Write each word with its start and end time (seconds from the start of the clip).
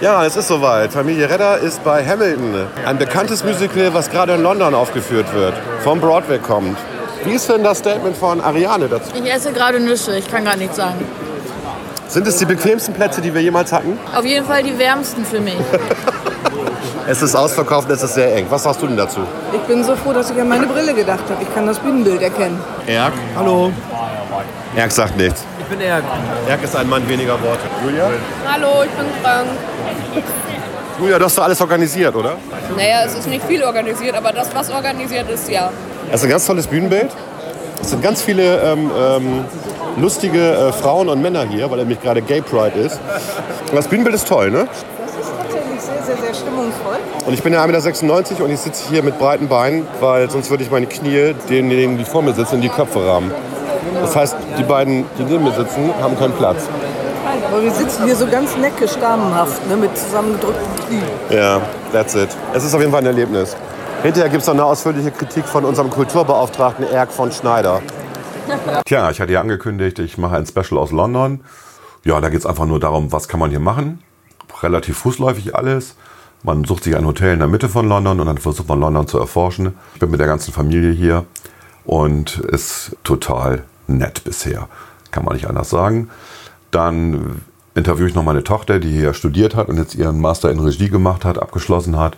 Ja, 0.00 0.24
es 0.24 0.36
ist 0.36 0.46
soweit. 0.46 0.92
Familie 0.92 1.28
Redder 1.28 1.58
ist 1.58 1.82
bei 1.82 2.06
Hamilton. 2.06 2.68
Ein 2.86 2.98
bekanntes 2.98 3.42
Musical, 3.42 3.92
was 3.94 4.08
gerade 4.08 4.34
in 4.34 4.42
London 4.42 4.72
aufgeführt 4.72 5.26
wird. 5.34 5.54
Vom 5.82 6.00
Broadway 6.00 6.38
kommt. 6.38 6.78
Wie 7.24 7.32
ist 7.32 7.48
denn 7.48 7.64
das 7.64 7.78
Statement 7.78 8.16
von 8.16 8.40
Ariane 8.40 8.86
dazu? 8.88 9.10
Ich 9.12 9.28
esse 9.28 9.52
gerade 9.52 9.80
Nüsse, 9.80 10.16
ich 10.16 10.30
kann 10.30 10.44
gar 10.44 10.56
nichts 10.56 10.76
sagen. 10.76 11.04
Sind 12.06 12.28
es 12.28 12.36
die 12.36 12.44
bequemsten 12.44 12.94
Plätze, 12.94 13.20
die 13.20 13.34
wir 13.34 13.42
jemals 13.42 13.72
hatten? 13.72 13.98
Auf 14.14 14.24
jeden 14.24 14.46
Fall 14.46 14.62
die 14.62 14.78
wärmsten 14.78 15.24
für 15.24 15.40
mich. 15.40 15.56
Es 17.10 17.22
ist 17.22 17.34
ausverkauft, 17.34 17.88
es 17.88 18.02
ist 18.02 18.12
sehr 18.16 18.36
eng. 18.36 18.44
Was 18.50 18.64
sagst 18.64 18.82
du 18.82 18.86
denn 18.86 18.98
dazu? 18.98 19.20
Ich 19.54 19.60
bin 19.62 19.82
so 19.82 19.96
froh, 19.96 20.12
dass 20.12 20.30
ich 20.30 20.38
an 20.38 20.46
meine 20.46 20.66
Brille 20.66 20.92
gedacht 20.92 21.22
habe. 21.30 21.42
Ich 21.42 21.54
kann 21.54 21.66
das 21.66 21.78
Bühnenbild 21.78 22.20
erkennen. 22.20 22.60
Erk? 22.86 23.14
Hallo, 23.34 23.72
Erk 24.76 24.92
sagt 24.92 25.16
nichts. 25.16 25.42
Ich 25.70 25.76
bin 25.76 25.86
Erk. 25.86 26.04
Erk 26.48 26.62
ist 26.62 26.74
ein 26.76 26.88
Mann 26.88 27.06
weniger 27.06 27.40
Worte. 27.42 27.60
Julia? 27.84 28.10
Hallo, 28.46 28.84
ich 28.84 28.90
bin 28.90 29.06
krank. 29.22 29.48
Julia, 30.98 31.18
du 31.18 31.24
hast 31.26 31.36
doch 31.36 31.44
alles 31.44 31.60
organisiert, 31.60 32.14
oder? 32.14 32.36
Naja, 32.74 33.02
es 33.04 33.14
ist 33.14 33.28
nicht 33.28 33.44
viel 33.44 33.62
organisiert, 33.62 34.16
aber 34.16 34.32
das, 34.32 34.54
was 34.54 34.70
organisiert 34.70 35.28
ist, 35.30 35.48
ja. 35.50 35.70
Es 36.08 36.20
ist 36.20 36.24
ein 36.24 36.30
ganz 36.30 36.46
tolles 36.46 36.66
Bühnenbild. 36.66 37.10
Es 37.80 37.90
sind 37.90 38.02
ganz 38.02 38.22
viele 38.22 38.60
ähm, 38.62 38.90
ähm, 38.98 39.44
lustige 39.98 40.38
äh, 40.40 40.72
Frauen 40.72 41.08
und 41.10 41.20
Männer 41.20 41.44
hier, 41.44 41.70
weil 41.70 41.78
nämlich 41.78 42.00
gerade 42.00 42.22
Gay 42.22 42.40
Pride 42.40 42.78
ist. 42.78 42.98
Das 43.72 43.86
Bühnenbild 43.88 44.16
ist 44.16 44.26
toll, 44.26 44.50
ne? 44.50 44.66
Das 44.66 45.26
ist 45.26 45.32
tatsächlich 45.38 45.80
sehr, 45.80 46.02
sehr, 46.02 46.16
sehr 46.16 46.34
stimmungsvoll. 46.34 46.96
Und 47.26 47.34
ich 47.34 47.42
bin 47.42 47.52
ja 47.52 47.62
1,96 47.62 48.04
Meter 48.04 48.44
und 48.44 48.50
ich 48.50 48.60
sitze 48.60 48.88
hier 48.88 49.02
mit 49.02 49.18
breiten 49.18 49.48
Beinen, 49.48 49.86
weil 50.00 50.30
sonst 50.30 50.48
würde 50.48 50.64
ich 50.64 50.70
meine 50.70 50.86
Knie 50.86 51.34
denjenigen, 51.48 51.98
die 51.98 52.04
vor 52.04 52.22
mir 52.22 52.32
sitzen, 52.32 52.56
in 52.56 52.62
die 52.62 52.70
Köpfe 52.70 53.06
rahmen. 53.06 53.30
Das 53.94 54.16
heißt, 54.16 54.36
die 54.58 54.62
beiden, 54.62 55.04
die 55.18 55.24
neben 55.24 55.44
mir 55.44 55.52
sitzen, 55.52 55.92
haben 56.00 56.18
keinen 56.18 56.32
Platz. 56.32 56.68
Aber 57.50 57.62
wir 57.62 57.70
sitzen 57.70 58.04
hier 58.04 58.16
so 58.16 58.26
ganz 58.26 58.56
neckisch, 58.56 58.96
damenhaft, 59.00 59.66
ne, 59.68 59.76
mit 59.76 59.96
zusammengedrückten 59.96 60.86
Knien. 60.86 61.02
Ja, 61.30 61.60
that's 61.92 62.14
it. 62.14 62.28
Es 62.52 62.64
ist 62.64 62.74
auf 62.74 62.80
jeden 62.80 62.92
Fall 62.92 63.00
ein 63.00 63.06
Erlebnis. 63.06 63.56
Hinterher 64.02 64.28
gibt 64.28 64.42
es 64.42 64.46
noch 64.46 64.54
eine 64.54 64.64
ausführliche 64.64 65.10
Kritik 65.10 65.44
von 65.44 65.64
unserem 65.64 65.90
Kulturbeauftragten 65.90 66.86
Erk 66.86 67.10
von 67.10 67.32
Schneider. 67.32 67.82
Tja, 68.86 69.10
ich 69.10 69.20
hatte 69.20 69.32
ja 69.32 69.40
angekündigt, 69.40 69.98
ich 69.98 70.18
mache 70.18 70.36
ein 70.36 70.46
Special 70.46 70.78
aus 70.78 70.92
London. 70.92 71.40
Ja, 72.04 72.20
da 72.20 72.28
geht 72.28 72.40
es 72.40 72.46
einfach 72.46 72.66
nur 72.66 72.80
darum, 72.80 73.12
was 73.12 73.28
kann 73.28 73.40
man 73.40 73.50
hier 73.50 73.60
machen. 73.60 74.02
Relativ 74.62 74.98
fußläufig 74.98 75.54
alles. 75.54 75.96
Man 76.42 76.64
sucht 76.64 76.84
sich 76.84 76.96
ein 76.96 77.04
Hotel 77.04 77.32
in 77.34 77.40
der 77.40 77.48
Mitte 77.48 77.68
von 77.68 77.88
London 77.88 78.20
und 78.20 78.26
dann 78.26 78.38
versucht 78.38 78.68
man 78.68 78.80
London 78.80 79.06
zu 79.06 79.18
erforschen. 79.18 79.76
Ich 79.94 80.00
bin 80.00 80.10
mit 80.10 80.20
der 80.20 80.26
ganzen 80.26 80.52
Familie 80.52 80.92
hier 80.92 81.24
und 81.84 82.38
ist 82.38 82.96
total 83.02 83.64
nett 83.88 84.22
bisher. 84.24 84.68
Kann 85.10 85.24
man 85.24 85.34
nicht 85.34 85.48
anders 85.48 85.70
sagen. 85.70 86.10
Dann 86.70 87.42
interviewe 87.74 88.08
ich 88.08 88.14
noch 88.14 88.24
meine 88.24 88.44
Tochter, 88.44 88.78
die 88.78 88.90
hier 88.90 89.14
studiert 89.14 89.54
hat 89.54 89.68
und 89.68 89.78
jetzt 89.78 89.94
ihren 89.94 90.20
Master 90.20 90.50
in 90.50 90.60
Regie 90.60 90.90
gemacht 90.90 91.24
hat, 91.24 91.40
abgeschlossen 91.40 91.98
hat 91.98 92.16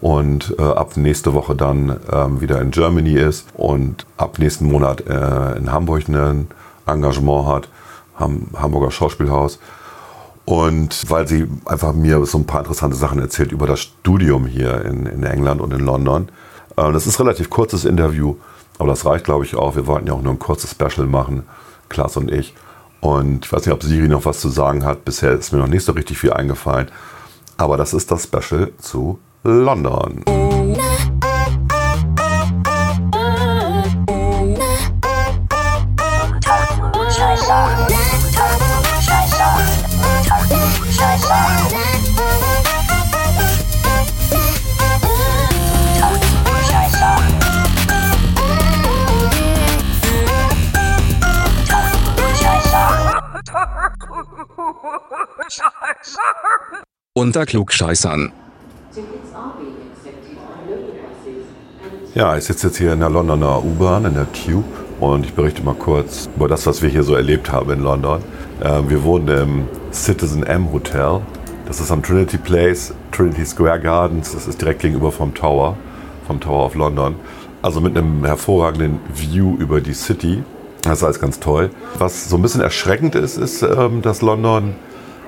und 0.00 0.54
äh, 0.58 0.62
ab 0.62 0.96
nächste 0.96 1.34
Woche 1.34 1.54
dann 1.54 1.98
ähm, 2.12 2.40
wieder 2.40 2.60
in 2.60 2.70
Germany 2.70 3.14
ist 3.14 3.46
und 3.54 4.06
ab 4.16 4.38
nächsten 4.38 4.66
Monat 4.66 5.06
äh, 5.06 5.56
in 5.56 5.72
Hamburg 5.72 6.08
ein 6.08 6.48
Engagement 6.86 7.46
hat, 7.46 7.68
Ham 8.18 8.48
Hamburger 8.54 8.90
Schauspielhaus. 8.90 9.58
Und 10.44 11.10
weil 11.10 11.26
sie 11.26 11.48
einfach 11.64 11.94
mir 11.94 12.24
so 12.26 12.36
ein 12.36 12.44
paar 12.44 12.60
interessante 12.60 12.96
Sachen 12.96 13.18
erzählt 13.18 13.50
über 13.50 13.66
das 13.66 13.80
Studium 13.80 14.44
hier 14.44 14.84
in, 14.84 15.06
in 15.06 15.22
England 15.22 15.62
und 15.62 15.72
in 15.72 15.80
London. 15.80 16.28
Äh, 16.76 16.92
das 16.92 17.06
ist 17.06 17.18
ein 17.18 17.26
relativ 17.26 17.48
kurzes 17.48 17.84
Interview, 17.84 18.36
aber 18.78 18.88
das 18.88 19.04
reicht, 19.04 19.24
glaube 19.24 19.44
ich, 19.44 19.54
auch. 19.54 19.76
Wir 19.76 19.86
wollten 19.86 20.06
ja 20.06 20.14
auch 20.14 20.22
nur 20.22 20.32
ein 20.32 20.38
kurzes 20.38 20.72
Special 20.72 21.06
machen, 21.06 21.44
Klaas 21.88 22.16
und 22.16 22.30
ich. 22.30 22.54
Und 23.00 23.44
ich 23.44 23.52
weiß 23.52 23.66
nicht, 23.66 23.74
ob 23.74 23.82
Siri 23.82 24.08
noch 24.08 24.24
was 24.24 24.40
zu 24.40 24.48
sagen 24.48 24.84
hat. 24.84 25.04
Bisher 25.04 25.32
ist 25.32 25.52
mir 25.52 25.58
noch 25.58 25.68
nicht 25.68 25.84
so 25.84 25.92
richtig 25.92 26.18
viel 26.18 26.32
eingefallen. 26.32 26.90
Aber 27.56 27.76
das 27.76 27.94
ist 27.94 28.10
das 28.10 28.24
Special 28.24 28.72
zu 28.78 29.18
London. 29.42 30.24
Unter 57.16 57.46
Klugscheißern. 57.46 58.32
Ja, 62.12 62.36
ich 62.36 62.42
sitze 62.42 62.66
jetzt 62.66 62.76
hier 62.76 62.92
in 62.92 62.98
der 62.98 63.08
Londoner 63.08 63.64
U-Bahn, 63.64 64.04
in 64.04 64.14
der 64.14 64.26
Tube, 64.32 64.64
und 64.98 65.24
ich 65.24 65.32
berichte 65.32 65.62
mal 65.62 65.76
kurz 65.76 66.28
über 66.34 66.48
das, 66.48 66.66
was 66.66 66.82
wir 66.82 66.88
hier 66.88 67.04
so 67.04 67.14
erlebt 67.14 67.52
haben 67.52 67.70
in 67.70 67.78
London. 67.78 68.20
Ähm, 68.60 68.90
wir 68.90 69.04
wohnen 69.04 69.28
im 69.28 69.68
Citizen 69.92 70.42
M 70.42 70.72
Hotel. 70.72 71.20
Das 71.66 71.78
ist 71.78 71.92
am 71.92 72.02
Trinity 72.02 72.36
Place, 72.36 72.92
Trinity 73.12 73.46
Square 73.46 73.78
Gardens. 73.78 74.32
Das 74.32 74.48
ist 74.48 74.60
direkt 74.60 74.80
gegenüber 74.80 75.12
vom 75.12 75.32
Tower, 75.34 75.76
vom 76.26 76.40
Tower 76.40 76.66
of 76.66 76.74
London. 76.74 77.14
Also 77.62 77.80
mit 77.80 77.96
einem 77.96 78.24
hervorragenden 78.24 78.98
View 79.14 79.54
über 79.58 79.80
die 79.80 79.94
City. 79.94 80.42
Das 80.82 80.98
ist 80.98 81.04
alles 81.04 81.20
ganz 81.20 81.38
toll. 81.38 81.70
Was 81.96 82.28
so 82.28 82.34
ein 82.34 82.42
bisschen 82.42 82.60
erschreckend 82.60 83.14
ist, 83.14 83.36
ist, 83.36 83.62
ähm, 83.62 84.02
dass 84.02 84.20
London 84.20 84.74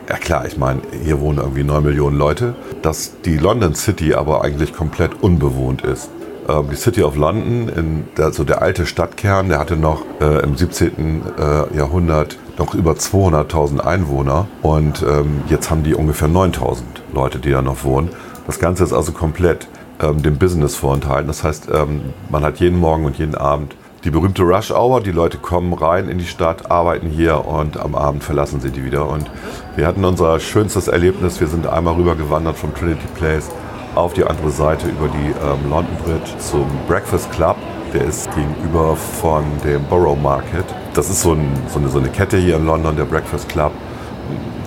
ja 0.08 0.16
klar, 0.16 0.46
ich 0.46 0.56
meine, 0.56 0.82
hier 1.02 1.20
wohnen 1.20 1.38
irgendwie 1.38 1.64
9 1.64 1.82
Millionen 1.82 2.16
Leute, 2.16 2.54
dass 2.82 3.20
die 3.24 3.36
London 3.36 3.74
City 3.74 4.14
aber 4.14 4.42
eigentlich 4.42 4.72
komplett 4.72 5.22
unbewohnt 5.22 5.82
ist. 5.82 6.10
Ähm, 6.48 6.68
die 6.70 6.76
City 6.76 7.02
of 7.02 7.16
London, 7.16 7.68
in 7.68 8.04
der, 8.16 8.32
so 8.32 8.44
der 8.44 8.62
alte 8.62 8.86
Stadtkern, 8.86 9.48
der 9.48 9.58
hatte 9.58 9.76
noch 9.76 10.02
äh, 10.20 10.42
im 10.42 10.56
17. 10.56 11.22
Äh, 11.38 11.76
Jahrhundert 11.76 12.38
noch 12.58 12.74
über 12.74 12.92
200.000 12.92 13.80
Einwohner 13.80 14.46
und 14.62 15.02
ähm, 15.02 15.42
jetzt 15.48 15.70
haben 15.70 15.82
die 15.82 15.94
ungefähr 15.94 16.28
9.000 16.28 16.82
Leute, 17.12 17.38
die 17.38 17.50
da 17.50 17.62
noch 17.62 17.84
wohnen. 17.84 18.10
Das 18.46 18.58
Ganze 18.58 18.84
ist 18.84 18.92
also 18.92 19.12
komplett 19.12 19.68
ähm, 20.00 20.22
dem 20.22 20.38
Business 20.38 20.76
vorenthalten. 20.76 21.26
Das 21.26 21.42
heißt, 21.42 21.68
ähm, 21.72 22.12
man 22.30 22.44
hat 22.44 22.60
jeden 22.60 22.78
Morgen 22.78 23.04
und 23.04 23.18
jeden 23.18 23.34
Abend 23.34 23.76
die 24.04 24.10
berühmte 24.10 24.42
Rush 24.42 24.70
Hour. 24.70 25.00
Die 25.00 25.10
Leute 25.10 25.38
kommen 25.38 25.72
rein 25.72 26.08
in 26.08 26.18
die 26.18 26.26
Stadt, 26.26 26.70
arbeiten 26.70 27.08
hier 27.08 27.46
und 27.46 27.76
am 27.78 27.94
Abend 27.94 28.22
verlassen 28.22 28.60
sie 28.60 28.70
die 28.70 28.84
wieder. 28.84 29.08
Und 29.08 29.30
wir 29.76 29.86
hatten 29.86 30.04
unser 30.04 30.38
schönstes 30.40 30.88
Erlebnis. 30.88 31.40
Wir 31.40 31.48
sind 31.48 31.66
einmal 31.66 31.94
rüber 31.94 32.14
gewandert 32.14 32.56
vom 32.56 32.74
Trinity 32.74 33.06
Place 33.16 33.50
auf 33.94 34.12
die 34.12 34.24
andere 34.24 34.50
Seite 34.50 34.88
über 34.88 35.08
die 35.08 35.30
ähm, 35.30 35.70
London 35.70 35.96
Bridge 36.04 36.38
zum 36.38 36.66
Breakfast 36.86 37.30
Club. 37.32 37.56
Der 37.92 38.04
ist 38.04 38.28
gegenüber 38.34 38.96
von 38.96 39.44
dem 39.64 39.82
Borough 39.84 40.20
Market. 40.20 40.64
Das 40.94 41.08
ist 41.08 41.22
so, 41.22 41.32
ein, 41.32 41.48
so, 41.72 41.78
eine, 41.78 41.88
so 41.88 41.98
eine 41.98 42.08
Kette 42.08 42.36
hier 42.36 42.56
in 42.56 42.66
London, 42.66 42.96
der 42.96 43.04
Breakfast 43.04 43.48
Club. 43.48 43.72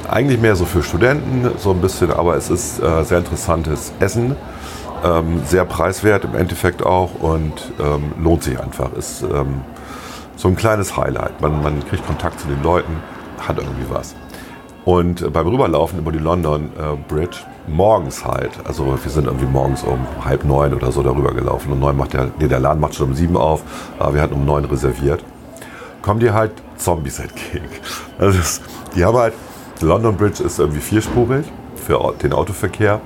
Eigentlich 0.09 0.41
mehr 0.41 0.55
so 0.55 0.65
für 0.65 0.81
Studenten, 0.81 1.51
so 1.59 1.69
ein 1.69 1.81
bisschen, 1.81 2.11
aber 2.11 2.35
es 2.35 2.49
ist 2.49 2.81
äh, 2.81 3.03
sehr 3.03 3.19
interessantes 3.19 3.91
Essen. 3.99 4.35
Ähm, 5.03 5.41
sehr 5.45 5.65
preiswert 5.65 6.25
im 6.25 6.35
Endeffekt 6.35 6.83
auch 6.83 7.11
und 7.19 7.71
ähm, 7.79 8.11
lohnt 8.21 8.43
sich 8.43 8.59
einfach. 8.59 8.91
Ist 8.93 9.21
ähm, 9.21 9.61
so 10.35 10.47
ein 10.47 10.55
kleines 10.55 10.97
Highlight. 10.97 11.39
Man, 11.41 11.61
man 11.61 11.87
kriegt 11.87 12.05
Kontakt 12.07 12.39
zu 12.39 12.47
den 12.47 12.61
Leuten, 12.63 12.97
hat 13.47 13.59
irgendwie 13.59 13.85
was. 13.89 14.15
Und 14.83 15.21
äh, 15.21 15.29
beim 15.29 15.47
Rüberlaufen 15.47 15.99
über 15.99 16.11
die 16.11 16.17
London 16.17 16.71
äh, 16.77 16.97
Bridge, 17.07 17.37
morgens 17.67 18.25
halt, 18.25 18.51
also 18.65 18.87
wir 18.87 19.11
sind 19.11 19.27
irgendwie 19.27 19.45
morgens 19.45 19.83
um 19.83 19.99
halb 20.25 20.43
neun 20.43 20.73
oder 20.73 20.91
so 20.91 21.03
darüber 21.03 21.33
gelaufen. 21.35 21.71
Um 21.71 21.79
neun 21.79 21.95
macht 21.95 22.13
der, 22.13 22.31
nee, 22.39 22.47
der 22.47 22.59
Laden 22.59 22.81
macht 22.81 22.95
schon 22.95 23.09
um 23.09 23.15
sieben 23.15 23.37
auf, 23.37 23.61
aber 23.99 24.15
wir 24.15 24.21
hatten 24.21 24.33
um 24.33 24.43
neun 24.43 24.65
reserviert. 24.65 25.23
Kommen 26.01 26.19
dir 26.19 26.33
halt 26.33 26.51
Zombies 26.77 27.19
entgegen. 27.19 27.69
Also 28.17 28.39
das, 28.39 28.61
die 28.95 29.05
haben 29.05 29.17
halt, 29.17 29.33
London 29.81 30.15
Bridge 30.17 30.43
ist 30.43 30.59
irgendwie 30.59 30.81
vierspurig 30.81 31.45
für 31.75 32.13
den 32.21 32.33
Autoverkehr 32.33 33.01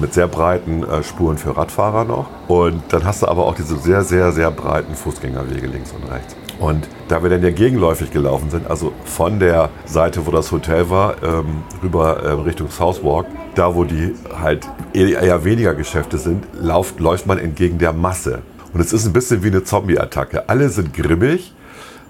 mit 0.00 0.12
sehr 0.12 0.26
breiten 0.26 0.82
äh, 0.82 1.04
Spuren 1.04 1.38
für 1.38 1.56
Radfahrer 1.56 2.04
noch. 2.04 2.26
Und 2.48 2.82
dann 2.88 3.04
hast 3.04 3.22
du 3.22 3.28
aber 3.28 3.46
auch 3.46 3.54
diese 3.54 3.76
sehr, 3.78 4.02
sehr, 4.02 4.32
sehr 4.32 4.50
breiten 4.50 4.94
Fußgängerwege 4.94 5.68
links 5.68 5.92
und 5.92 6.10
rechts. 6.10 6.34
Und 6.58 6.88
da 7.06 7.22
wir 7.22 7.30
dann 7.30 7.42
ja 7.42 7.50
gegenläufig 7.50 8.10
gelaufen 8.10 8.50
sind, 8.50 8.68
also 8.68 8.92
von 9.04 9.38
der 9.38 9.70
Seite, 9.84 10.26
wo 10.26 10.32
das 10.32 10.50
Hotel 10.50 10.90
war, 10.90 11.22
ähm, 11.22 11.62
rüber 11.82 12.20
äh, 12.22 12.30
Richtung 12.30 12.68
Southwark, 12.70 13.26
da 13.54 13.74
wo 13.74 13.84
die 13.84 14.14
halt 14.40 14.68
eher 14.92 15.44
weniger 15.44 15.74
Geschäfte 15.74 16.18
sind, 16.18 16.44
lauft, 16.60 16.98
läuft 16.98 17.26
man 17.26 17.38
entgegen 17.38 17.78
der 17.78 17.92
Masse. 17.92 18.42
Und 18.74 18.80
es 18.80 18.92
ist 18.92 19.06
ein 19.06 19.12
bisschen 19.12 19.44
wie 19.44 19.48
eine 19.48 19.62
Zombie-Attacke. 19.62 20.48
Alle 20.48 20.68
sind 20.68 20.92
grimmig, 20.92 21.54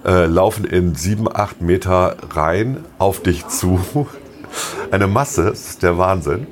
äh, 0.05 0.27
laufen 0.27 0.65
in 0.65 0.95
sieben, 0.95 1.29
acht 1.33 1.61
Meter 1.61 2.17
rein 2.31 2.85
auf 2.99 3.23
dich 3.23 3.47
zu. 3.49 3.81
Eine 4.91 5.07
Masse, 5.07 5.45
das 5.45 5.71
ist 5.71 5.83
der 5.83 5.99
Wahnsinn. 5.99 6.47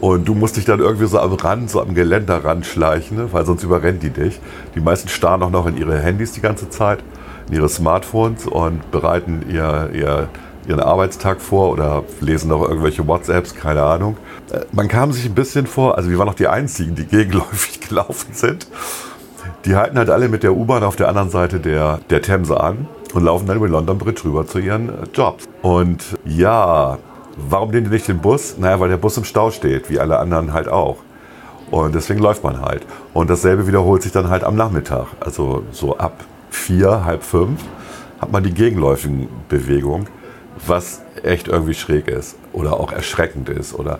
Und 0.00 0.26
du 0.26 0.34
musst 0.34 0.56
dich 0.56 0.64
dann 0.64 0.80
irgendwie 0.80 1.06
so 1.06 1.18
am 1.18 1.34
Rand, 1.34 1.70
so 1.70 1.80
am 1.80 1.94
Geländer 1.94 2.42
ranschleichen, 2.42 3.18
ne? 3.18 3.32
weil 3.32 3.44
sonst 3.44 3.62
überrennt 3.62 4.02
die 4.02 4.10
dich. 4.10 4.40
Die 4.74 4.80
meisten 4.80 5.08
starren 5.08 5.42
auch 5.42 5.50
noch 5.50 5.66
in 5.66 5.76
ihre 5.76 5.98
Handys 5.98 6.32
die 6.32 6.40
ganze 6.40 6.70
Zeit, 6.70 7.00
in 7.48 7.56
ihre 7.56 7.68
Smartphones 7.68 8.46
und 8.46 8.90
bereiten 8.90 9.44
ihr, 9.50 9.90
ihr 9.92 10.28
ihren 10.66 10.80
Arbeitstag 10.80 11.40
vor 11.40 11.70
oder 11.70 12.04
lesen 12.20 12.48
noch 12.48 12.62
irgendwelche 12.62 13.06
WhatsApps, 13.06 13.54
keine 13.54 13.82
Ahnung. 13.82 14.16
Äh, 14.50 14.60
Man 14.72 14.88
kam 14.88 15.12
sich 15.12 15.26
ein 15.26 15.34
bisschen 15.34 15.66
vor, 15.66 15.96
also 15.96 16.10
wir 16.10 16.18
waren 16.18 16.26
noch 16.26 16.34
die 16.34 16.48
Einzigen, 16.48 16.94
die 16.94 17.04
gegenläufig 17.06 17.80
gelaufen 17.80 18.32
sind. 18.32 18.66
Die 19.64 19.76
halten 19.76 19.98
halt 19.98 20.08
alle 20.08 20.28
mit 20.28 20.42
der 20.42 20.56
U-Bahn 20.56 20.82
auf 20.82 20.96
der 20.96 21.08
anderen 21.08 21.28
Seite 21.30 21.60
der, 21.60 22.00
der 22.08 22.22
Themse 22.22 22.58
an 22.58 22.86
und 23.12 23.24
laufen 23.24 23.46
dann 23.46 23.56
über 23.56 23.68
London 23.68 23.98
Bridge 23.98 24.22
rüber 24.24 24.46
zu 24.46 24.58
ihren 24.58 24.88
äh, 24.88 24.92
Jobs. 25.12 25.46
Und 25.62 26.18
ja, 26.24 26.98
warum 27.36 27.70
nehmen 27.70 27.84
die 27.84 27.90
nicht 27.90 28.08
den 28.08 28.18
Bus? 28.18 28.56
Naja, 28.58 28.80
weil 28.80 28.88
der 28.88 28.96
Bus 28.96 29.16
im 29.18 29.24
Stau 29.24 29.50
steht, 29.50 29.90
wie 29.90 30.00
alle 30.00 30.18
anderen 30.18 30.52
halt 30.52 30.68
auch. 30.68 30.96
Und 31.70 31.94
deswegen 31.94 32.20
läuft 32.20 32.42
man 32.42 32.60
halt. 32.62 32.86
Und 33.12 33.30
dasselbe 33.30 33.66
wiederholt 33.66 34.02
sich 34.02 34.12
dann 34.12 34.30
halt 34.30 34.44
am 34.44 34.56
Nachmittag. 34.56 35.06
Also 35.20 35.62
so 35.72 35.96
ab 35.98 36.24
vier, 36.50 37.04
halb 37.04 37.22
fünf 37.22 37.60
hat 38.20 38.32
man 38.32 38.42
die 38.42 38.52
gegenläufigen 38.52 39.28
Bewegung, 39.48 40.06
was 40.66 41.02
echt 41.22 41.48
irgendwie 41.48 41.74
schräg 41.74 42.08
ist 42.08 42.36
oder 42.52 42.80
auch 42.80 42.92
erschreckend 42.92 43.48
ist. 43.48 43.74
Oder 43.74 43.98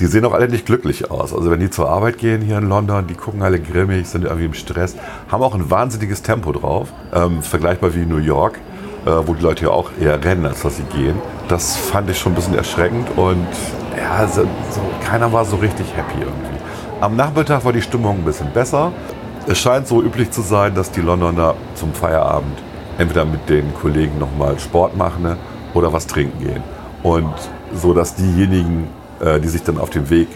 die 0.00 0.06
sehen 0.06 0.24
auch 0.24 0.32
alle 0.32 0.48
nicht 0.48 0.66
glücklich 0.66 1.10
aus. 1.10 1.34
Also 1.34 1.50
wenn 1.50 1.60
die 1.60 1.70
zur 1.70 1.88
Arbeit 1.88 2.18
gehen 2.18 2.42
hier 2.42 2.58
in 2.58 2.68
London, 2.68 3.06
die 3.06 3.14
gucken 3.14 3.42
alle 3.42 3.60
grimmig, 3.60 4.06
sind 4.08 4.24
irgendwie 4.24 4.46
im 4.46 4.54
Stress, 4.54 4.96
haben 5.28 5.42
auch 5.42 5.54
ein 5.54 5.70
wahnsinniges 5.70 6.22
Tempo 6.22 6.52
drauf, 6.52 6.88
ähm, 7.14 7.42
vergleichbar 7.42 7.94
wie 7.94 8.06
New 8.06 8.18
York, 8.18 8.58
äh, 9.04 9.10
wo 9.10 9.34
die 9.34 9.42
Leute 9.42 9.64
ja 9.66 9.70
auch 9.70 9.90
eher 10.00 10.22
rennen, 10.24 10.46
als 10.46 10.62
dass 10.62 10.76
sie 10.76 10.84
gehen. 10.84 11.16
Das 11.48 11.76
fand 11.76 12.08
ich 12.10 12.18
schon 12.18 12.32
ein 12.32 12.36
bisschen 12.36 12.54
erschreckend 12.54 13.08
und 13.16 13.46
ja, 13.96 14.26
so, 14.26 14.42
so, 14.42 14.80
keiner 15.04 15.32
war 15.32 15.44
so 15.44 15.56
richtig 15.56 15.86
happy 15.94 16.20
irgendwie. 16.20 16.62
Am 17.00 17.16
Nachmittag 17.16 17.64
war 17.64 17.72
die 17.72 17.82
Stimmung 17.82 18.18
ein 18.18 18.24
bisschen 18.24 18.50
besser. 18.52 18.92
Es 19.46 19.58
scheint 19.58 19.88
so 19.88 20.02
üblich 20.02 20.30
zu 20.30 20.40
sein, 20.40 20.74
dass 20.74 20.90
die 20.90 21.00
Londoner 21.00 21.54
zum 21.74 21.92
Feierabend 21.92 22.62
entweder 22.98 23.24
mit 23.24 23.48
den 23.48 23.74
Kollegen 23.74 24.18
nochmal 24.18 24.58
Sport 24.58 24.96
machen 24.96 25.22
ne, 25.22 25.36
oder 25.74 25.92
was 25.92 26.06
trinken 26.06 26.38
gehen. 26.44 26.62
Und 27.02 27.34
so, 27.74 27.92
dass 27.92 28.14
diejenigen, 28.14 28.88
äh, 29.22 29.40
die 29.40 29.48
sich 29.48 29.62
dann 29.62 29.78
auf 29.78 29.90
dem 29.90 30.10
Weg 30.10 30.28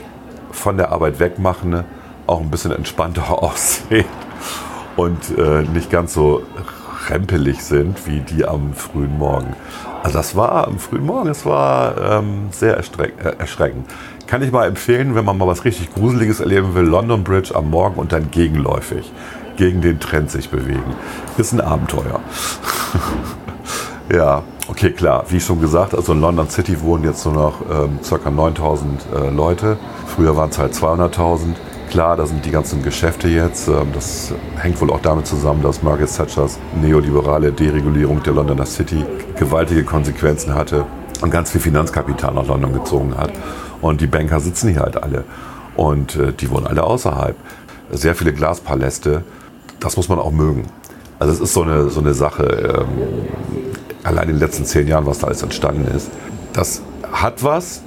von 0.53 0.77
der 0.77 0.93
Arbeit 0.93 1.19
wegmachen, 1.19 1.71
ne, 1.71 1.85
auch 2.27 2.41
ein 2.41 2.51
bisschen 2.51 2.73
entspannter 2.73 3.31
aussehen 3.43 4.07
und 4.97 5.37
äh, 5.37 5.63
nicht 5.63 5.91
ganz 5.91 6.15
so 6.15 6.43
rempelig 7.09 7.63
sind 7.63 8.07
wie 8.07 8.21
die 8.21 8.47
am 8.47 8.75
frühen 8.75 9.19
Morgen. 9.19 9.55
Also 10.03 10.19
das 10.19 10.37
war 10.37 10.67
am 10.67 10.79
frühen 10.79 11.05
Morgen, 11.05 11.29
es 11.29 11.45
war 11.45 12.19
ähm, 12.19 12.49
sehr 12.51 12.77
äh, 12.77 13.39
erschreckend. 13.39 13.87
Kann 14.27 14.43
ich 14.43 14.51
mal 14.51 14.67
empfehlen, 14.67 15.15
wenn 15.15 15.25
man 15.25 15.39
mal 15.39 15.47
was 15.47 15.65
richtig 15.65 15.93
Gruseliges 15.95 16.41
erleben 16.41 16.75
will, 16.75 16.85
London 16.85 17.23
Bridge 17.23 17.55
am 17.55 17.71
Morgen 17.71 17.97
und 17.97 18.13
dann 18.13 18.31
gegenläufig, 18.31 19.13
gegen 19.57 19.83
den 19.83 20.01
Trend 20.01 20.31
sich 20.31 20.49
bewegen. 20.49 20.95
Ist 21.39 21.53
ein 21.53 21.61
Abenteuer. 21.61 22.21
ja, 24.13 24.43
okay, 24.69 24.93
klar, 24.93 25.25
wie 25.29 25.41
schon 25.41 25.61
gesagt, 25.61 25.95
also 25.95 26.13
in 26.13 26.21
London 26.21 26.49
City 26.49 26.81
wohnen 26.81 27.05
jetzt 27.05 27.25
nur 27.25 27.35
noch 27.35 27.55
ähm, 27.71 27.99
ca. 28.09 28.31
9000 28.31 29.07
äh, 29.15 29.31
Leute. 29.31 29.79
Früher 30.07 30.37
waren 30.37 30.51
es 30.51 30.59
halt 30.59 30.75
200.000. 30.75 31.55
Klar, 31.91 32.17
da 32.17 32.27
sind 32.27 32.45
die 32.45 32.51
ganzen 32.51 32.83
Geschäfte 32.83 33.29
jetzt. 33.29 33.69
Ähm, 33.69 33.89
das 33.93 34.33
hängt 34.57 34.81
wohl 34.81 34.91
auch 34.91 35.01
damit 35.01 35.27
zusammen, 35.27 35.63
dass 35.63 35.83
Margaret 35.83 36.15
Thatchers 36.15 36.59
neoliberale 36.81 37.53
Deregulierung 37.53 38.23
der 38.23 38.35
Londoner 38.35 38.67
City 38.67 39.05
gewaltige 39.39 39.85
Konsequenzen 39.85 40.55
hatte 40.55 40.87
und 41.21 41.31
ganz 41.31 41.51
viel 41.51 41.61
Finanzkapital 41.61 42.35
nach 42.35 42.47
London 42.47 42.73
gezogen 42.73 43.17
hat. 43.17 43.33
Und 43.81 44.01
die 44.01 44.07
Banker 44.07 44.41
sitzen 44.41 44.71
hier 44.71 44.81
halt 44.81 45.03
alle. 45.03 45.25
Und 45.77 46.17
äh, 46.17 46.33
die 46.33 46.51
wohnen 46.51 46.67
alle 46.67 46.85
außerhalb. 46.85 47.37
Sehr 47.91 48.15
viele 48.15 48.33
Glaspaläste. 48.33 49.25
Das 49.81 49.97
muss 49.97 50.09
man 50.09 50.19
auch 50.19 50.33
mögen. 50.33 50.65
Also 51.19 51.33
es 51.33 51.41
ist 51.41 51.55
so 51.55 51.63
eine, 51.63 51.89
so 51.89 52.01
eine 52.01 52.15
Sache, 52.15 52.45
ähm, 52.45 53.27
allein 54.07 54.29
in 54.29 54.35
den 54.35 54.41
letzten 54.41 54.65
zehn 54.65 54.87
Jahren, 54.87 55.07
was 55.07 55.19
da 55.19 55.27
alles 55.27 55.43
entstanden 55.43 55.87
ist. 55.95 56.11
Das 56.53 56.83
hat 57.13 57.43
was. 57.43 57.83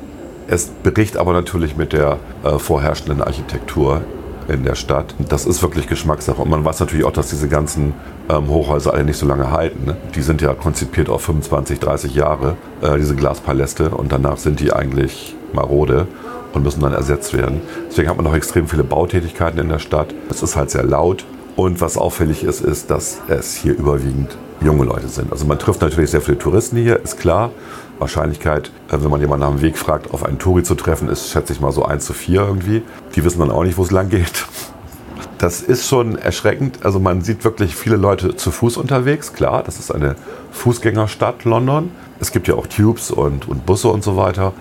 Es 0.48 0.68
bricht 0.84 1.18
aber 1.18 1.34
natürlich 1.34 1.78
mit 1.78 1.94
der 1.94 2.18
äh, 2.44 2.58
vorherrschenden 2.58 3.22
Architektur 3.22 4.02
in 4.48 4.64
der 4.64 4.76
Stadt. 4.76 5.14
Das 5.30 5.46
ist 5.46 5.62
wirklich 5.62 5.88
Geschmackssache. 5.88 6.42
Und 6.42 6.50
man 6.50 6.66
weiß 6.66 6.80
natürlich 6.80 7.06
auch, 7.06 7.12
dass 7.12 7.30
diese 7.30 7.48
ganzen 7.48 7.94
ähm, 8.30 8.48
Hochhäuser 8.48 8.94
alle 8.94 9.04
nicht 9.04 9.18
so 9.18 9.28
lange 9.28 9.52
halten. 9.52 9.86
Ne? 9.86 9.98
Die 10.16 10.22
sind 10.22 10.42
ja 10.42 10.54
konzipiert 10.54 11.10
auf 11.10 11.22
25, 11.22 11.80
30 11.80 12.16
Jahre, 12.16 12.56
äh, 12.82 12.98
diese 12.98 13.16
Glaspaläste. 13.16 13.92
Und 13.92 14.12
danach 14.12 14.38
sind 14.38 14.60
die 14.60 14.74
eigentlich 14.74 15.36
marode 15.54 16.08
und 16.54 16.64
müssen 16.64 16.82
dann 16.82 16.94
ersetzt 16.94 17.34
werden. 17.34 17.62
Deswegen 17.90 18.10
hat 18.10 18.18
man 18.18 18.26
noch 18.26 18.36
extrem 18.36 18.68
viele 18.68 18.84
Bautätigkeiten 18.84 19.60
in 19.60 19.70
der 19.70 19.80
Stadt. 19.80 20.14
Es 20.30 20.42
ist 20.42 20.56
halt 20.56 20.72
sehr 20.72 20.84
laut. 20.84 21.26
Und 21.56 21.82
was 21.82 21.98
auffällig 21.98 22.44
ist, 22.44 22.62
ist, 22.62 22.90
dass 22.90 23.20
es 23.28 23.56
hier 23.56 23.78
überwiegend 23.78 24.38
junge 24.62 24.86
Leute 24.86 25.08
sind. 25.08 25.32
Also 25.32 25.46
man 25.46 25.60
trifft 25.60 25.82
natürlich 25.82 26.12
sehr 26.12 26.22
viele 26.22 26.38
Touristen 26.38 26.78
hier, 26.78 27.00
ist 27.00 27.20
klar. 27.20 27.52
Wahrscheinlichkeit, 28.00 28.72
äh, 28.90 28.98
wenn 29.02 29.10
man 29.10 29.20
jemanden 29.20 29.46
dem 29.48 29.62
Weg 29.62 29.78
fragt, 29.78 30.12
auf 30.12 30.24
einen 30.24 30.40
Touri 30.40 30.64
zu 30.64 30.76
treffen, 30.76 31.10
ist, 31.10 31.30
schätze 31.30 31.54
ich 31.54 31.60
mal, 31.60 31.72
so 31.72 31.86
1 31.86 32.06
zu 32.06 32.14
4 32.14 32.42
irgendwie. 32.42 32.82
Die 33.16 33.24
wissen 33.24 33.40
dann 33.40 33.52
auch 33.52 33.64
nicht, 33.64 33.78
wo 33.78 33.84
es 33.84 33.92
lang 33.92 34.10
geht. 34.10 34.46
Das 35.38 35.62
ist 35.62 35.88
schon 35.88 36.18
erschreckend. 36.18 36.80
Also 36.84 37.00
man 37.00 37.22
sieht 37.22 37.46
wirklich 37.46 37.74
viele 37.74 37.96
Leute 37.96 38.36
zu 38.36 38.52
Fuß 38.52 38.76
unterwegs. 38.76 39.32
Klar, 39.32 39.64
das 39.64 39.80
ist 39.80 39.90
eine 39.90 40.18
Fußgängerstadt 40.52 41.46
London. 41.46 41.92
Es 42.20 42.34
gibt 42.34 42.50
ja 42.50 42.56
auch 42.56 42.68
Tubes 42.68 43.10
und, 43.10 43.48
und 43.48 43.66
Busse 43.66 43.88
und 43.88 44.04
so 44.04 44.18
weiter. 44.18 44.52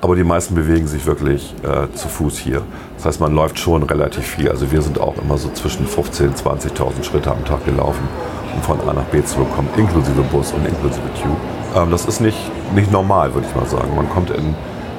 Aber 0.00 0.14
die 0.14 0.22
meisten 0.24 0.54
bewegen 0.54 0.86
sich 0.86 1.06
wirklich 1.06 1.54
äh, 1.64 1.92
zu 1.96 2.08
Fuß 2.08 2.38
hier. 2.38 2.62
Das 2.96 3.06
heißt, 3.06 3.20
man 3.20 3.34
läuft 3.34 3.58
schon 3.58 3.82
relativ 3.82 4.24
viel. 4.24 4.48
Also 4.48 4.70
wir 4.70 4.80
sind 4.80 5.00
auch 5.00 5.16
immer 5.20 5.36
so 5.38 5.50
zwischen 5.50 5.86
15.000 5.88 6.22
und 6.28 6.36
20.000 6.38 7.02
Schritte 7.02 7.30
am 7.32 7.44
Tag 7.44 7.64
gelaufen, 7.64 8.06
um 8.54 8.62
von 8.62 8.80
A 8.88 8.92
nach 8.92 9.04
B 9.06 9.24
zu 9.24 9.38
bekommen, 9.38 9.68
inklusive 9.76 10.22
Bus 10.30 10.52
und 10.52 10.64
inklusive 10.66 11.02
Tube. 11.20 11.36
Ähm, 11.76 11.90
das 11.90 12.06
ist 12.06 12.20
nicht, 12.20 12.38
nicht 12.74 12.92
normal, 12.92 13.34
würde 13.34 13.46
ich 13.50 13.56
mal 13.56 13.66
sagen. 13.66 13.94
Man 13.96 14.08
kommt 14.10 14.30
in 14.30 14.54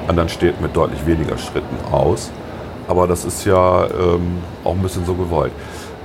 anderen 0.06 0.28
Städten 0.28 0.62
mit 0.62 0.76
deutlich 0.76 1.06
weniger 1.06 1.38
Schritten 1.38 1.76
aus. 1.90 2.30
Aber 2.86 3.06
das 3.06 3.24
ist 3.24 3.44
ja 3.46 3.84
ähm, 3.86 4.38
auch 4.64 4.72
ein 4.74 4.82
bisschen 4.82 5.06
so 5.06 5.14
gewollt. 5.14 5.52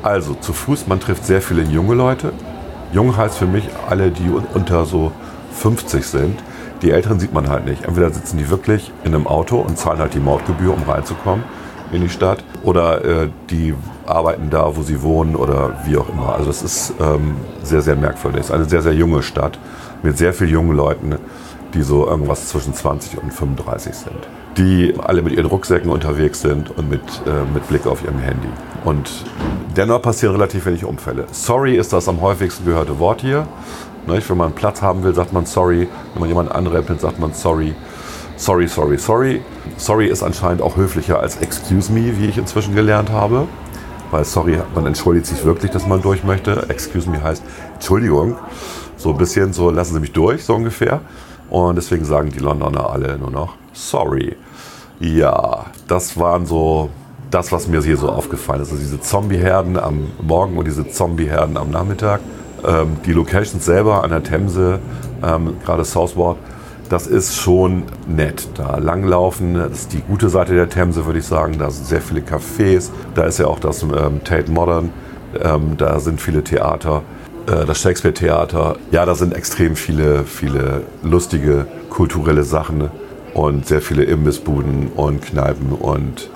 Also 0.03 0.35
zu 0.35 0.53
Fuß, 0.53 0.87
man 0.87 0.99
trifft 1.01 1.25
sehr 1.25 1.41
viele 1.41 1.63
junge 1.63 1.95
Leute. 1.95 2.31
Jung 2.93 3.17
heißt 3.17 3.37
für 3.39 3.47
mich 3.47 3.67
alle, 3.89 4.09
die 4.11 4.29
un- 4.29 4.45
unter 4.53 4.85
so 4.85 5.11
50 5.53 6.05
sind. 6.05 6.39
Die 6.81 6.91
Älteren 6.91 7.19
sieht 7.19 7.33
man 7.33 7.49
halt 7.49 7.65
nicht. 7.65 7.85
Entweder 7.85 8.11
sitzen 8.11 8.37
die 8.37 8.49
wirklich 8.49 8.91
in 9.03 9.15
einem 9.15 9.27
Auto 9.27 9.57
und 9.57 9.77
zahlen 9.77 9.99
halt 9.99 10.13
die 10.13 10.19
Mautgebühr, 10.19 10.73
um 10.73 10.83
reinzukommen 10.83 11.43
in 11.91 12.01
die 12.01 12.09
Stadt. 12.09 12.43
Oder 12.63 13.03
äh, 13.03 13.29
die 13.49 13.73
arbeiten 14.05 14.49
da, 14.49 14.75
wo 14.75 14.81
sie 14.81 15.01
wohnen 15.01 15.35
oder 15.35 15.77
wie 15.85 15.97
auch 15.97 16.09
immer. 16.09 16.33
Also 16.33 16.45
das 16.47 16.61
ist 16.63 16.93
ähm, 16.99 17.35
sehr, 17.63 17.81
sehr 17.81 17.95
merkwürdig. 17.95 18.41
Es 18.41 18.47
ist 18.47 18.51
eine 18.51 18.65
sehr, 18.65 18.81
sehr 18.81 18.93
junge 18.93 19.23
Stadt 19.23 19.57
mit 20.03 20.17
sehr 20.17 20.33
vielen 20.33 20.51
jungen 20.51 20.75
Leuten, 20.75 21.15
die 21.73 21.81
so 21.81 22.07
irgendwas 22.07 22.47
zwischen 22.49 22.73
20 22.73 23.21
und 23.21 23.33
35 23.33 23.93
sind. 23.93 24.27
Die 24.57 24.93
alle 24.97 25.21
mit 25.21 25.33
ihren 25.33 25.47
Rucksäcken 25.47 25.89
unterwegs 25.89 26.41
sind 26.41 26.71
und 26.77 26.89
mit, 26.89 27.01
äh, 27.25 27.51
mit 27.53 27.67
Blick 27.67 27.85
auf 27.85 28.03
ihrem 28.03 28.19
Handy. 28.19 28.47
Und 28.85 29.09
dennoch 29.75 30.01
passieren 30.01 30.35
relativ 30.35 30.65
wenig 30.65 30.85
Unfälle. 30.85 31.25
Sorry 31.31 31.75
ist 31.75 31.91
das 31.91 32.07
am 32.07 32.21
häufigsten 32.21 32.65
gehörte 32.65 32.99
Wort 32.99 33.21
hier. 33.21 33.47
Nicht? 34.07 34.29
Wenn 34.29 34.37
man 34.37 34.53
Platz 34.53 34.81
haben 34.81 35.03
will, 35.03 35.13
sagt 35.13 35.33
man 35.33 35.45
sorry. 35.45 35.87
Wenn 36.13 36.19
man 36.19 36.29
jemanden 36.29 36.51
anrempelt, 36.51 37.01
sagt 37.01 37.19
man 37.19 37.33
sorry. 37.33 37.73
Sorry, 38.37 38.67
sorry, 38.67 38.97
sorry. 38.97 39.41
Sorry 39.77 40.07
ist 40.07 40.23
anscheinend 40.23 40.61
auch 40.61 40.75
höflicher 40.75 41.19
als 41.19 41.37
excuse 41.37 41.91
me, 41.91 42.17
wie 42.17 42.25
ich 42.25 42.37
inzwischen 42.37 42.75
gelernt 42.75 43.09
habe. 43.09 43.47
Weil 44.11 44.25
sorry, 44.25 44.59
man 44.73 44.85
entschuldigt 44.85 45.25
sich 45.25 45.43
wirklich, 45.45 45.71
dass 45.71 45.87
man 45.87 46.01
durch 46.01 46.23
möchte. 46.23 46.65
Excuse 46.69 47.09
me 47.09 47.21
heißt 47.23 47.43
Entschuldigung. 47.73 48.37
So 48.97 49.11
ein 49.11 49.17
bisschen 49.17 49.53
so, 49.53 49.69
lassen 49.69 49.93
Sie 49.93 49.99
mich 49.99 50.11
durch, 50.11 50.43
so 50.43 50.55
ungefähr. 50.55 51.01
Und 51.49 51.75
deswegen 51.75 52.05
sagen 52.05 52.29
die 52.29 52.39
Londoner 52.39 52.89
alle 52.89 53.17
nur 53.17 53.31
noch 53.31 53.55
sorry. 53.73 54.35
Ja, 54.99 55.65
das 55.87 56.17
waren 56.17 56.45
so 56.45 56.89
das, 57.31 57.51
was 57.51 57.67
mir 57.67 57.81
hier 57.81 57.97
so 57.97 58.09
aufgefallen 58.09 58.61
ist. 58.61 58.71
Also 58.71 58.81
diese 58.81 58.99
Zombie-Herden 58.99 59.77
am 59.77 60.07
Morgen 60.21 60.57
und 60.57 60.65
diese 60.65 60.87
Zombie-Herden 60.87 61.57
am 61.57 61.69
Nachmittag. 61.69 62.21
Ähm, 62.65 62.97
die 63.05 63.13
Locations 63.13 63.63
selber 63.63 64.03
an 64.03 64.09
der 64.09 64.23
Themse, 64.23 64.79
ähm, 65.23 65.55
gerade 65.63 65.83
Southwark, 65.83 66.37
das 66.89 67.07
ist 67.07 67.35
schon 67.35 67.83
nett. 68.07 68.47
Da 68.55 68.77
langlaufen, 68.77 69.55
das 69.55 69.71
ist 69.71 69.93
die 69.93 70.01
gute 70.01 70.29
Seite 70.29 70.53
der 70.53 70.69
Themse, 70.69 71.05
würde 71.05 71.19
ich 71.19 71.25
sagen. 71.25 71.57
Da 71.57 71.69
sind 71.71 71.87
sehr 71.87 72.01
viele 72.01 72.21
Cafés. 72.21 72.89
Da 73.15 73.23
ist 73.23 73.39
ja 73.39 73.47
auch 73.47 73.59
das 73.59 73.81
ähm, 73.83 74.23
Tate 74.23 74.51
Modern. 74.51 74.91
Ähm, 75.41 75.77
da 75.77 75.99
sind 75.99 76.21
viele 76.21 76.43
Theater. 76.43 77.01
Äh, 77.47 77.65
das 77.65 77.81
Shakespeare-Theater. 77.81 78.75
Ja, 78.91 79.05
da 79.05 79.15
sind 79.15 79.33
extrem 79.33 79.75
viele, 79.75 80.23
viele 80.25 80.83
lustige 81.03 81.65
kulturelle 81.89 82.43
Sachen 82.43 82.89
und 83.33 83.67
sehr 83.67 83.81
viele 83.81 84.03
Imbissbuden 84.03 84.89
und 84.95 85.21
Kneipen 85.21 85.71
und 85.71 86.29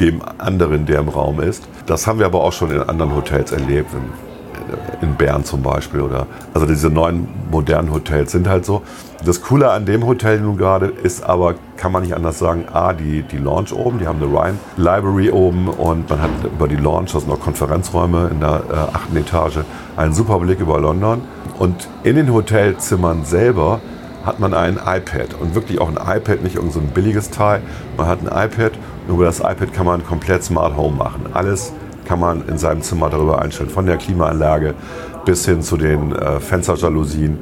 dem 0.00 0.22
anderen, 0.38 0.86
der 0.86 1.00
im 1.00 1.08
Raum 1.08 1.40
ist. 1.40 1.68
Das 1.86 2.06
haben 2.06 2.18
wir 2.18 2.26
aber 2.26 2.42
auch 2.42 2.52
schon 2.52 2.70
in 2.70 2.80
anderen 2.80 3.14
Hotels 3.14 3.52
erlebt, 3.52 3.90
in, 3.92 5.08
in 5.08 5.14
Bern 5.14 5.44
zum 5.44 5.62
Beispiel. 5.62 6.00
Oder, 6.00 6.26
also 6.52 6.66
diese 6.66 6.90
neuen 6.90 7.28
modernen 7.50 7.92
Hotels 7.92 8.32
sind 8.32 8.48
halt 8.48 8.64
so. 8.64 8.82
Das 9.24 9.40
Coole 9.40 9.70
an 9.70 9.86
dem 9.86 10.04
Hotel 10.04 10.40
nun 10.40 10.56
gerade 10.56 10.86
ist 10.86 11.24
aber, 11.24 11.54
kann 11.76 11.92
man 11.92 12.02
nicht 12.02 12.14
anders 12.14 12.38
sagen, 12.38 12.66
A, 12.72 12.92
die, 12.92 13.22
die 13.22 13.38
Lounge 13.38 13.72
oben, 13.72 13.98
die 13.98 14.06
haben 14.06 14.20
eine 14.22 14.30
Rhine 14.30 14.58
Library 14.76 15.30
oben 15.30 15.68
und 15.68 16.10
man 16.10 16.20
hat 16.20 16.30
über 16.44 16.68
die 16.68 16.76
Lounge, 16.76 17.08
das 17.12 17.22
sind 17.22 17.28
noch 17.28 17.40
Konferenzräume 17.40 18.28
in 18.32 18.40
der 18.40 18.62
äh, 18.68 18.96
achten 18.96 19.16
Etage, 19.16 19.60
einen 19.96 20.12
super 20.12 20.40
Blick 20.40 20.60
über 20.60 20.80
London. 20.80 21.22
Und 21.58 21.88
in 22.02 22.16
den 22.16 22.32
Hotelzimmern 22.32 23.24
selber 23.24 23.80
hat 24.24 24.40
man 24.40 24.54
ein 24.54 24.76
iPad 24.76 25.34
und 25.40 25.54
wirklich 25.54 25.80
auch 25.80 25.88
ein 25.88 25.96
iPad, 25.96 26.42
nicht 26.42 26.56
irgendein 26.56 26.82
so 26.82 26.88
billiges 26.94 27.30
Teil. 27.30 27.62
Man 27.96 28.06
hat 28.06 28.20
ein 28.20 28.26
iPad 28.26 28.72
und 29.06 29.14
über 29.14 29.24
das 29.24 29.40
iPad 29.40 29.72
kann 29.72 29.86
man 29.86 30.04
komplett 30.06 30.42
Smart 30.44 30.76
Home 30.76 30.96
machen. 30.96 31.26
Alles 31.32 31.72
kann 32.04 32.20
man 32.20 32.46
in 32.48 32.58
seinem 32.58 32.82
Zimmer 32.82 33.10
darüber 33.10 33.40
einstellen, 33.40 33.70
von 33.70 33.86
der 33.86 33.96
Klimaanlage 33.96 34.74
bis 35.24 35.46
hin 35.46 35.62
zu 35.62 35.76
den 35.76 36.14
äh, 36.14 36.40
Fensterjalousien, 36.40 37.38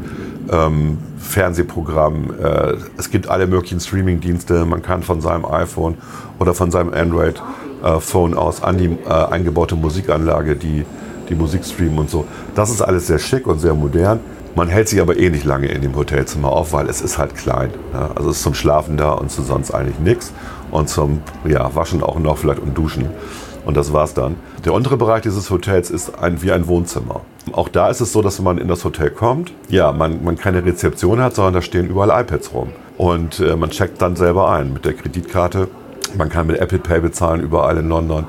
ähm, 0.51 0.99
Fernsehprogrammen. 1.19 2.39
Äh, 2.39 2.75
es 2.97 3.11
gibt 3.11 3.29
alle 3.29 3.47
möglichen 3.47 3.81
Streaming-Dienste. 3.81 4.65
Man 4.65 4.83
kann 4.83 5.03
von 5.03 5.21
seinem 5.21 5.45
iPhone 5.45 5.97
oder 6.39 6.55
von 6.55 6.71
seinem 6.71 6.93
Android-Phone 6.93 8.33
äh, 8.33 8.37
aus 8.37 8.63
an 8.63 8.79
die 8.79 8.87
äh, 8.87 9.09
eingebaute 9.31 9.77
Musikanlage 9.77 10.57
die, 10.57 10.85
die 11.29 11.35
Musik 11.35 11.65
streamen 11.65 11.99
und 11.99 12.11
so. 12.11 12.25
Das 12.55 12.71
ist 12.71 12.83
alles 12.83 13.07
sehr 13.07 13.19
schick 13.19 13.47
und 13.47 13.59
sehr 13.59 13.75
modern. 13.75 14.21
Man 14.55 14.69
hält 14.69 14.89
sich 14.89 15.01
aber 15.01 15.17
eh 15.17 15.31
nicht 15.31 15.45
lange 15.45 15.69
in 15.69 15.81
dem 15.81 15.97
Hotelzimmer 15.97 16.51
auf, 16.51 16.73
weil 16.73 16.89
es 16.89 17.01
ist 17.01 17.17
halt 17.17 17.35
klein. 17.35 17.71
Ja, 17.93 18.11
also 18.15 18.29
es 18.31 18.37
ist 18.37 18.43
zum 18.43 18.55
Schlafen 18.55 18.97
da 18.97 19.13
und 19.13 19.31
zu 19.31 19.43
sonst 19.43 19.71
eigentlich 19.73 19.99
nichts. 19.99 20.33
Und 20.71 20.89
zum 20.89 21.23
ja, 21.47 21.75
Waschen 21.75 22.03
auch 22.03 22.19
noch 22.19 22.39
vielleicht 22.39 22.61
und 22.61 22.77
Duschen. 22.77 23.09
Und 23.65 23.77
das 23.77 23.93
war's 23.93 24.13
dann. 24.13 24.37
Der 24.65 24.75
untere 24.75 24.97
Bereich 24.97 25.23
dieses 25.23 25.51
Hotels 25.51 25.91
ist 25.91 26.19
ein, 26.19 26.43
wie 26.43 26.53
ein 26.53 26.67
Wohnzimmer. 26.67 27.21
Auch 27.53 27.69
da 27.69 27.89
ist 27.89 28.01
es 28.01 28.13
so, 28.13 28.23
dass 28.23 28.41
man 28.41 28.59
in 28.59 28.69
das 28.69 28.85
Hotel 28.85 29.11
kommt, 29.11 29.53
ja, 29.69 29.93
man, 29.93 30.23
man 30.23 30.37
keine 30.37 30.65
Rezeption 30.65 31.21
hat, 31.21 31.35
sondern 31.35 31.55
da 31.55 31.63
stehen 31.63 31.89
überall 31.89 32.23
iPads 32.23 32.53
rum. 32.53 32.69
Und 32.99 33.41
äh, 33.41 33.57
man 33.57 33.71
checkt 33.71 34.01
dann 34.03 34.17
selber 34.17 34.51
ein 34.51 34.73
mit 34.73 34.85
der 34.85 34.93
Kreditkarte. 34.93 35.69
Man 36.17 36.29
kann 36.29 36.47
mit 36.47 36.59
Apple 36.59 36.79
Pay 36.79 37.01
bezahlen 37.01 37.41
überall 37.41 37.79
in 37.79 37.89
London. 37.89 38.27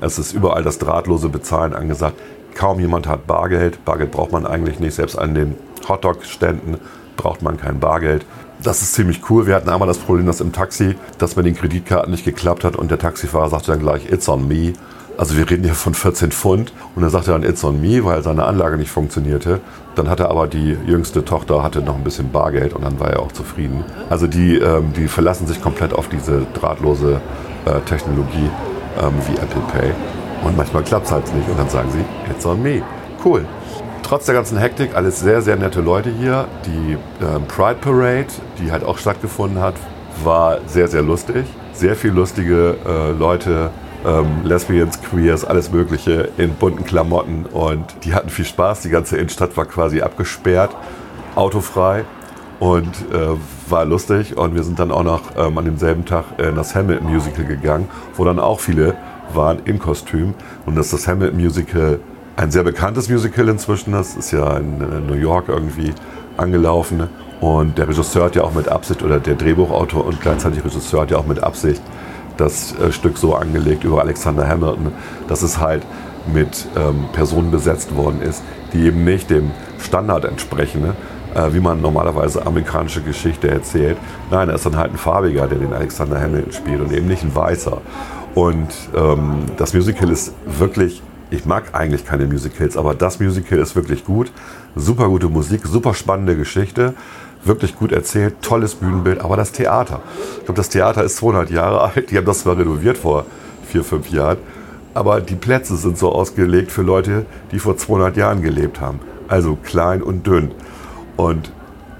Es 0.00 0.18
ist 0.18 0.32
überall 0.32 0.62
das 0.62 0.78
drahtlose 0.78 1.28
Bezahlen 1.28 1.74
angesagt. 1.74 2.16
Kaum 2.54 2.80
jemand 2.80 3.06
hat 3.06 3.26
Bargeld. 3.26 3.84
Bargeld 3.84 4.10
braucht 4.10 4.32
man 4.32 4.46
eigentlich 4.46 4.80
nicht. 4.80 4.94
Selbst 4.94 5.16
an 5.16 5.34
den 5.34 5.56
Hotdog-Ständen 5.88 6.78
braucht 7.16 7.42
man 7.42 7.56
kein 7.56 7.80
Bargeld. 7.80 8.24
Das 8.62 8.82
ist 8.82 8.94
ziemlich 8.94 9.28
cool. 9.28 9.46
Wir 9.46 9.56
hatten 9.56 9.68
einmal 9.68 9.88
das 9.88 9.98
Problem, 9.98 10.26
dass 10.26 10.40
im 10.40 10.52
Taxi, 10.52 10.96
dass 11.18 11.36
mit 11.36 11.46
den 11.46 11.54
Kreditkarten 11.54 12.10
nicht 12.10 12.24
geklappt 12.24 12.64
hat 12.64 12.76
und 12.76 12.90
der 12.90 12.98
Taxifahrer 12.98 13.50
sagte 13.50 13.72
dann 13.72 13.80
gleich, 13.80 14.10
it's 14.10 14.28
on 14.28 14.46
me. 14.46 14.72
Also 15.16 15.36
wir 15.36 15.48
reden 15.48 15.64
hier 15.64 15.74
von 15.74 15.94
14 15.94 16.32
Pfund 16.32 16.72
und 16.94 17.02
dann 17.02 17.10
sagte 17.10 17.30
er 17.30 17.38
dann, 17.38 17.48
it's 17.48 17.62
on 17.62 17.80
me, 17.80 18.04
weil 18.04 18.22
seine 18.22 18.44
Anlage 18.44 18.76
nicht 18.76 18.90
funktionierte. 18.90 19.60
Dann 19.94 20.08
hatte 20.08 20.28
aber 20.28 20.48
die 20.48 20.76
jüngste 20.86 21.24
Tochter 21.24 21.62
hatte 21.62 21.82
noch 21.82 21.96
ein 21.96 22.04
bisschen 22.04 22.32
Bargeld 22.32 22.72
und 22.72 22.82
dann 22.84 22.98
war 22.98 23.10
er 23.10 23.20
auch 23.20 23.30
zufrieden. 23.32 23.84
Also 24.10 24.26
die, 24.26 24.56
ähm, 24.56 24.92
die 24.96 25.06
verlassen 25.06 25.46
sich 25.46 25.60
komplett 25.60 25.92
auf 25.92 26.08
diese 26.08 26.46
drahtlose 26.54 27.20
äh, 27.64 27.80
Technologie 27.80 28.50
ähm, 29.00 29.12
wie 29.28 29.34
Apple 29.34 29.62
Pay. 29.72 29.92
Und 30.42 30.56
manchmal 30.56 30.82
klappt 30.82 31.06
es 31.06 31.12
halt 31.12 31.34
nicht 31.34 31.48
und 31.48 31.58
dann 31.58 31.68
sagen 31.68 31.88
sie, 31.90 32.04
it's 32.30 32.44
on 32.44 32.62
me. 32.62 32.82
Cool. 33.24 33.44
Trotz 34.02 34.26
der 34.26 34.34
ganzen 34.34 34.58
Hektik, 34.58 34.94
alles 34.94 35.20
sehr, 35.20 35.40
sehr 35.40 35.56
nette 35.56 35.80
Leute 35.80 36.10
hier. 36.10 36.46
Die 36.66 36.92
äh, 36.92 37.40
Pride 37.48 37.78
Parade, 37.80 38.26
die 38.58 38.70
halt 38.70 38.84
auch 38.84 38.98
stattgefunden 38.98 39.60
hat, 39.60 39.74
war 40.22 40.58
sehr, 40.66 40.88
sehr 40.88 41.02
lustig. 41.02 41.46
Sehr 41.72 41.96
viele 41.96 42.12
lustige 42.12 42.76
äh, 42.86 43.12
Leute, 43.12 43.70
ähm, 44.06 44.44
Lesbians, 44.44 45.00
Queers, 45.02 45.44
alles 45.44 45.72
Mögliche 45.72 46.28
in 46.36 46.54
bunten 46.54 46.84
Klamotten 46.84 47.46
und 47.46 47.84
die 48.04 48.14
hatten 48.14 48.28
viel 48.28 48.44
Spaß. 48.44 48.82
Die 48.82 48.90
ganze 48.90 49.16
Innenstadt 49.16 49.56
war 49.56 49.64
quasi 49.64 50.02
abgesperrt, 50.02 50.76
autofrei 51.34 52.04
und 52.60 52.94
äh, 53.12 53.36
war 53.68 53.84
lustig. 53.84 54.36
Und 54.36 54.54
wir 54.54 54.62
sind 54.62 54.78
dann 54.78 54.92
auch 54.92 55.02
noch 55.02 55.22
ähm, 55.36 55.56
an 55.58 55.64
demselben 55.64 56.04
Tag 56.04 56.24
in 56.38 56.54
das 56.56 56.74
Hamilton 56.74 57.10
Musical 57.10 57.44
gegangen, 57.44 57.88
wo 58.16 58.24
dann 58.24 58.38
auch 58.38 58.60
viele 58.60 58.94
waren 59.32 59.60
in 59.64 59.78
Kostüm. 59.78 60.34
Und 60.66 60.76
das 60.76 60.86
ist 60.86 60.94
das 60.94 61.08
Hamilton 61.08 61.40
Musical, 61.40 62.00
ein 62.36 62.50
sehr 62.50 62.64
bekanntes 62.64 63.08
Musical 63.08 63.48
inzwischen. 63.48 63.92
Das 63.92 64.16
ist 64.16 64.32
ja 64.32 64.56
in, 64.56 64.80
in 64.80 65.06
New 65.06 65.14
York 65.14 65.48
irgendwie 65.48 65.92
angelaufen. 66.36 67.08
Und 67.40 67.78
der 67.78 67.88
Regisseur 67.88 68.24
hat 68.24 68.36
ja 68.36 68.42
auch 68.42 68.54
mit 68.54 68.68
Absicht, 68.68 69.02
oder 69.02 69.20
der 69.20 69.34
Drehbuchautor 69.34 70.04
und 70.04 70.20
gleichzeitig 70.20 70.64
Regisseur 70.64 71.02
hat 71.02 71.10
ja 71.10 71.18
auch 71.18 71.26
mit 71.26 71.42
Absicht 71.42 71.82
das 72.36 72.74
äh, 72.78 72.92
Stück 72.92 73.18
so 73.18 73.34
angelegt 73.34 73.84
über 73.84 74.00
Alexander 74.00 74.48
Hamilton, 74.48 74.92
dass 75.28 75.42
es 75.42 75.58
halt 75.58 75.82
mit 76.32 76.66
ähm, 76.76 77.04
Personen 77.12 77.50
besetzt 77.50 77.94
worden 77.96 78.22
ist, 78.22 78.42
die 78.72 78.86
eben 78.86 79.04
nicht 79.04 79.30
dem 79.30 79.50
Standard 79.78 80.24
entsprechen, 80.24 80.94
äh, 81.34 81.52
wie 81.52 81.60
man 81.60 81.80
normalerweise 81.80 82.46
amerikanische 82.46 83.02
Geschichte 83.02 83.48
erzählt. 83.48 83.98
Nein, 84.30 84.48
er 84.48 84.54
ist 84.54 84.66
dann 84.66 84.76
halt 84.76 84.92
ein 84.92 84.96
Farbiger, 84.96 85.46
der 85.46 85.58
den 85.58 85.72
Alexander 85.72 86.20
Hamilton 86.20 86.52
spielt 86.52 86.80
und 86.80 86.92
eben 86.92 87.06
nicht 87.06 87.22
ein 87.22 87.34
Weißer. 87.34 87.80
Und 88.34 88.68
ähm, 88.96 89.46
das 89.56 89.74
Musical 89.74 90.10
ist 90.10 90.32
wirklich, 90.44 91.02
ich 91.30 91.44
mag 91.44 91.74
eigentlich 91.74 92.04
keine 92.04 92.26
Musicals, 92.26 92.76
aber 92.76 92.94
das 92.94 93.20
Musical 93.20 93.58
ist 93.58 93.76
wirklich 93.76 94.04
gut. 94.04 94.32
Super 94.74 95.08
gute 95.08 95.28
Musik, 95.28 95.66
super 95.66 95.94
spannende 95.94 96.36
Geschichte, 96.36 96.94
wirklich 97.44 97.76
gut 97.76 97.92
erzählt, 97.92 98.42
tolles 98.42 98.74
Bühnenbild, 98.74 99.20
aber 99.20 99.36
das 99.36 99.52
Theater. 99.52 100.00
Ich 100.38 100.46
glaube, 100.46 100.56
das 100.56 100.68
Theater 100.68 101.04
ist 101.04 101.16
200 101.18 101.50
Jahre 101.50 101.80
alt, 101.94 102.10
die 102.10 102.16
haben 102.16 102.26
das 102.26 102.40
zwar 102.40 102.58
renoviert 102.58 102.98
vor 102.98 103.24
vier, 103.68 103.84
fünf 103.84 104.10
Jahren, 104.10 104.38
aber 104.94 105.20
die 105.20 105.36
Plätze 105.36 105.76
sind 105.76 105.96
so 105.96 106.12
ausgelegt 106.12 106.72
für 106.72 106.82
Leute, 106.82 107.26
die 107.52 107.58
vor 107.58 107.76
200 107.76 108.16
Jahren 108.16 108.42
gelebt 108.42 108.80
haben. 108.80 109.00
Also 109.28 109.56
klein 109.56 110.02
und 110.02 110.26
dünn. 110.26 110.50
Und 111.16 111.52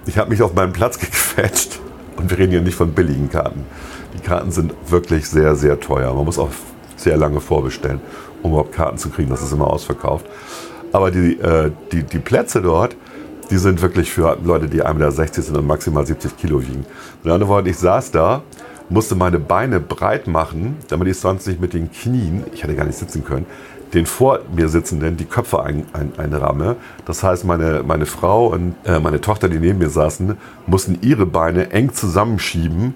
ich 0.06 0.18
habe 0.18 0.30
mich 0.30 0.42
auf 0.42 0.54
meinen 0.54 0.72
Platz 0.72 0.98
gequetscht. 1.00 1.80
Und 2.16 2.30
wir 2.30 2.38
reden 2.38 2.52
hier 2.52 2.60
nicht 2.60 2.76
von 2.76 2.92
billigen 2.92 3.28
Karten. 3.28 3.66
Die 4.14 4.20
Karten 4.20 4.50
sind 4.50 4.74
wirklich 4.88 5.28
sehr, 5.28 5.56
sehr 5.56 5.80
teuer. 5.80 6.14
Man 6.14 6.24
muss 6.24 6.38
auch 6.38 6.50
sehr 6.96 7.16
lange 7.16 7.40
vorbestellen, 7.40 8.00
um 8.42 8.52
überhaupt 8.52 8.72
Karten 8.72 8.98
zu 8.98 9.10
kriegen. 9.10 9.30
Das 9.30 9.42
ist 9.42 9.52
immer 9.52 9.68
ausverkauft. 9.68 10.26
Aber 10.92 11.10
die, 11.10 11.38
äh, 11.40 11.72
die, 11.92 12.04
die 12.04 12.20
Plätze 12.20 12.62
dort, 12.62 12.96
die 13.50 13.56
sind 13.58 13.82
wirklich 13.82 14.12
für 14.12 14.38
Leute, 14.42 14.68
die 14.68 14.82
1,60 14.82 14.94
Meter 14.94 15.42
sind 15.42 15.56
und 15.56 15.66
maximal 15.66 16.06
70 16.06 16.36
Kilo 16.36 16.62
wiegen. 16.62 16.86
Mit 17.22 17.32
anderen 17.32 17.48
Worten, 17.48 17.68
ich 17.68 17.78
saß 17.78 18.10
da, 18.12 18.42
musste 18.88 19.14
meine 19.14 19.38
Beine 19.38 19.80
breit 19.80 20.26
machen, 20.26 20.76
damit 20.88 21.08
ich 21.08 21.18
sonst 21.18 21.46
nicht 21.46 21.60
mit 21.60 21.72
den 21.72 21.90
Knien, 21.90 22.44
ich 22.52 22.62
hätte 22.62 22.74
gar 22.74 22.84
nicht 22.84 22.98
sitzen 22.98 23.24
können, 23.24 23.46
den 23.92 24.06
vor 24.06 24.40
mir 24.54 24.68
sitzenden 24.68 25.16
die 25.16 25.24
Köpfe 25.24 25.62
ein, 25.62 25.86
ein. 25.92 26.76
Das 27.06 27.22
heißt, 27.22 27.44
meine, 27.44 27.82
meine 27.84 28.06
Frau 28.06 28.48
und 28.48 28.74
äh, 28.84 28.98
meine 28.98 29.20
Tochter, 29.20 29.48
die 29.48 29.58
neben 29.58 29.78
mir 29.78 29.90
saßen, 29.90 30.36
mussten 30.66 30.98
ihre 31.00 31.26
Beine 31.26 31.70
eng 31.70 31.92
zusammenschieben 31.92 32.94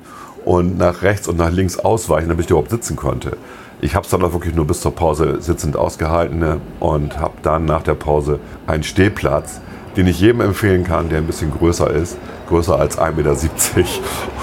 und 0.49 0.79
nach 0.79 1.03
rechts 1.03 1.29
und 1.29 1.37
nach 1.37 1.51
links 1.51 1.79
ausweichen, 1.79 2.31
damit 2.31 2.47
ich 2.47 2.51
überhaupt 2.51 2.71
sitzen 2.71 2.97
konnte. 2.97 3.37
Ich 3.83 3.95
habe 3.95 4.07
es 4.07 4.11
dann 4.11 4.23
auch 4.23 4.33
wirklich 4.33 4.55
nur 4.55 4.67
bis 4.67 4.81
zur 4.81 4.95
Pause 4.95 5.43
sitzend 5.43 5.77
ausgehalten 5.77 6.39
ne, 6.39 6.59
und 6.81 7.21
habe 7.21 7.35
dann 7.43 7.67
nach 7.67 7.83
der 7.83 7.93
Pause 7.93 8.41
einen 8.67 8.83
Stehplatz, 8.83 9.61
den 9.99 10.07
ich 10.07 10.21
jedem 10.21 10.41
empfehlen 10.41 10.85
kann, 10.85 11.11
der 11.11 11.19
ein 11.19 11.27
bisschen 11.27 11.51
größer 11.51 11.91
ist, 11.91 12.17
größer 12.49 12.81
als 12.81 12.99
1,70 12.99 13.13
Meter 13.17 13.31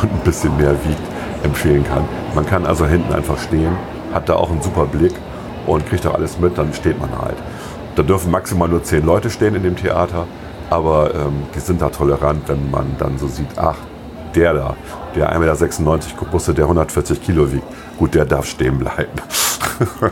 und 0.03 0.13
ein 0.13 0.19
bisschen 0.23 0.55
mehr 0.57 0.73
wiegt, 0.73 1.01
empfehlen 1.41 1.83
kann. 1.83 2.03
Man 2.35 2.45
kann 2.45 2.67
also 2.67 2.85
hinten 2.85 3.11
einfach 3.11 3.39
stehen, 3.39 3.75
hat 4.13 4.29
da 4.29 4.35
auch 4.35 4.51
einen 4.51 4.61
super 4.61 4.85
Blick 4.85 5.13
und 5.65 5.87
kriegt 5.87 6.05
da 6.05 6.11
alles 6.11 6.37
mit, 6.37 6.55
dann 6.55 6.71
steht 6.75 6.99
man 6.99 7.19
halt. 7.19 7.37
Da 7.95 8.03
dürfen 8.03 8.29
maximal 8.29 8.69
nur 8.69 8.83
zehn 8.83 9.03
Leute 9.03 9.31
stehen 9.31 9.55
in 9.55 9.63
dem 9.63 9.75
Theater, 9.75 10.27
aber 10.69 11.15
ähm, 11.15 11.47
die 11.55 11.59
sind 11.59 11.81
da 11.81 11.89
tolerant, 11.89 12.47
wenn 12.47 12.69
man 12.69 12.95
dann 12.99 13.17
so 13.17 13.27
sieht, 13.27 13.57
ach, 13.57 13.77
der 14.35 14.53
da, 14.53 14.75
der 15.15 15.35
1,96 15.35 15.81
Meter 15.81 16.25
große, 16.29 16.53
der 16.53 16.65
140 16.65 17.21
Kilo 17.21 17.51
wiegt, 17.51 17.65
gut, 17.97 18.15
der 18.15 18.25
darf 18.25 18.45
stehen 18.45 18.77
bleiben. 18.77 19.11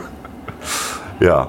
ja, 1.20 1.48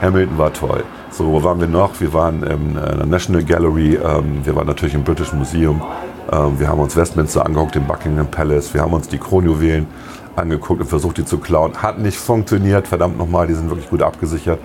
Hamilton 0.00 0.38
war 0.38 0.52
toll. 0.52 0.84
So, 1.10 1.26
wo 1.32 1.42
waren 1.42 1.60
wir 1.60 1.68
noch? 1.68 1.98
Wir 2.00 2.12
waren 2.12 2.42
in 2.42 2.74
der 2.74 3.06
National 3.06 3.42
Gallery, 3.42 3.94
ähm, 3.94 4.44
wir 4.44 4.54
waren 4.54 4.66
natürlich 4.66 4.94
im 4.94 5.04
British 5.04 5.32
Museum, 5.32 5.82
Ähm, 6.30 6.58
wir 6.58 6.68
haben 6.68 6.80
uns 6.80 6.96
Westminster 6.96 7.46
angeguckt, 7.46 7.74
den 7.74 7.86
Buckingham 7.86 8.26
Palace. 8.26 8.74
Wir 8.74 8.82
haben 8.82 8.92
uns 8.92 9.08
die 9.08 9.18
Kronjuwelen 9.18 9.86
angeguckt 10.34 10.80
und 10.80 10.86
versucht, 10.88 11.18
die 11.18 11.24
zu 11.24 11.38
klauen. 11.38 11.82
Hat 11.82 11.98
nicht 11.98 12.18
funktioniert, 12.18 12.88
verdammt 12.88 13.16
nochmal, 13.16 13.46
die 13.46 13.54
sind 13.54 13.70
wirklich 13.70 13.88
gut 13.88 14.02
abgesichert. 14.02 14.58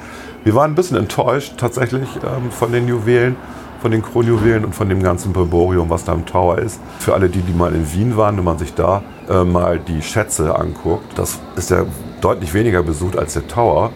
Wir 0.44 0.56
waren 0.56 0.72
ein 0.72 0.76
bisschen 0.76 0.98
enttäuscht 0.98 1.54
tatsächlich 1.58 2.10
ähm, 2.16 2.52
von 2.52 2.72
den 2.72 2.88
Juwelen, 2.88 3.36
von 3.82 3.92
den 3.92 4.04
Kronjuwelen 4.04 4.64
und 4.64 4.76
von 4.76 4.90
dem 4.90 5.02
ganzen 5.02 5.34
Brimborium, 5.34 5.90
was 5.90 6.06
da 6.06 6.14
im 6.14 6.26
Tower 6.26 6.60
ist. 6.60 6.80
Für 7.00 7.16
alle 7.16 7.30
die, 7.30 7.42
die 7.42 7.54
mal 7.54 7.74
in 7.74 7.92
Wien 7.92 8.16
waren, 8.16 8.38
wenn 8.38 8.44
man 8.44 8.60
sich 8.60 8.76
da 8.76 9.02
äh, 9.28 9.44
mal 9.44 9.80
die 9.80 10.02
Schätze 10.04 10.56
anguckt, 10.58 11.18
das 11.18 11.40
ist 11.56 11.72
ja 11.72 11.86
deutlich 12.22 12.54
weniger 12.54 12.84
besucht 12.84 13.18
als 13.18 13.34
der 13.34 13.48
Tower. 13.48 13.92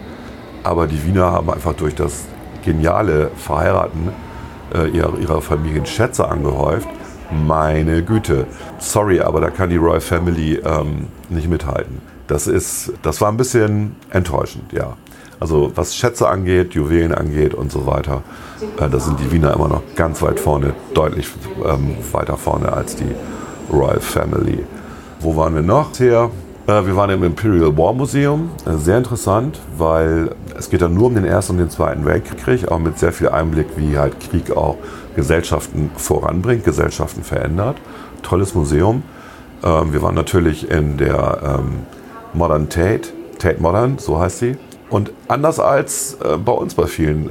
Aber 0.64 0.88
die 0.88 1.06
Wiener 1.06 1.30
haben 1.30 1.48
einfach 1.50 1.74
durch 1.74 1.94
das 1.94 2.24
geniale 2.64 3.30
Verheiraten 3.36 4.10
äh, 4.74 4.88
ihrer, 4.88 5.16
ihrer 5.18 5.40
Familien 5.40 5.86
Schätze 5.86 6.28
angehäuft. 6.28 6.88
Meine 7.30 8.02
Güte. 8.02 8.46
Sorry, 8.78 9.20
aber 9.20 9.40
da 9.40 9.50
kann 9.50 9.70
die 9.70 9.76
Royal 9.76 10.00
Family 10.00 10.56
ähm, 10.56 11.06
nicht 11.28 11.48
mithalten. 11.48 12.00
Das, 12.26 12.48
ist, 12.48 12.92
das 13.02 13.20
war 13.20 13.30
ein 13.30 13.36
bisschen 13.36 13.94
enttäuschend, 14.10 14.72
ja. 14.72 14.96
Also 15.38 15.72
was 15.74 15.94
Schätze 15.94 16.28
angeht, 16.28 16.74
Juwelen 16.74 17.12
angeht 17.12 17.54
und 17.54 17.70
so 17.70 17.86
weiter, 17.86 18.22
äh, 18.78 18.88
da 18.88 18.98
sind 18.98 19.20
die 19.20 19.30
Wiener 19.30 19.52
immer 19.54 19.68
noch 19.68 19.82
ganz 19.94 20.22
weit 20.22 20.40
vorne, 20.40 20.74
deutlich 20.94 21.28
ähm, 21.64 21.96
weiter 22.12 22.36
vorne 22.36 22.72
als 22.72 22.96
die 22.96 23.14
Royal 23.70 24.00
Family. 24.00 24.64
Wo 25.20 25.36
waren 25.36 25.54
wir 25.54 25.62
noch 25.62 25.98
her? 25.98 26.30
Äh, 26.66 26.86
wir 26.86 26.96
waren 26.96 27.10
im 27.10 27.22
Imperial 27.22 27.76
War 27.76 27.92
Museum. 27.92 28.50
Äh, 28.64 28.76
sehr 28.76 28.98
interessant, 28.98 29.60
weil 29.76 30.30
es 30.58 30.70
geht 30.70 30.82
dann 30.82 30.94
nur 30.94 31.06
um 31.06 31.14
den 31.14 31.24
Ersten 31.24 31.52
und 31.52 31.58
den 31.58 31.70
Zweiten 31.70 32.04
Weltkrieg, 32.04 32.68
auch 32.68 32.78
mit 32.78 32.98
sehr 32.98 33.12
viel 33.12 33.28
Einblick, 33.28 33.68
wie 33.76 33.98
halt 33.98 34.18
Krieg 34.20 34.56
auch 34.56 34.76
Gesellschaften 35.14 35.90
voranbringt, 35.96 36.64
Gesellschaften 36.64 37.22
verändert. 37.22 37.76
Tolles 38.22 38.54
Museum. 38.54 39.02
Ähm, 39.62 39.92
wir 39.92 40.02
waren 40.02 40.14
natürlich 40.14 40.70
in 40.70 40.96
der 40.96 41.58
ähm, 41.60 41.80
Modern 42.32 42.68
Tate, 42.68 43.10
Tate 43.38 43.60
Modern, 43.60 43.98
so 43.98 44.18
heißt 44.18 44.38
sie. 44.38 44.56
Und 44.88 45.12
anders 45.28 45.58
als 45.58 46.18
äh, 46.22 46.36
bei 46.36 46.52
uns 46.52 46.74
bei 46.74 46.86
vielen, 46.86 47.30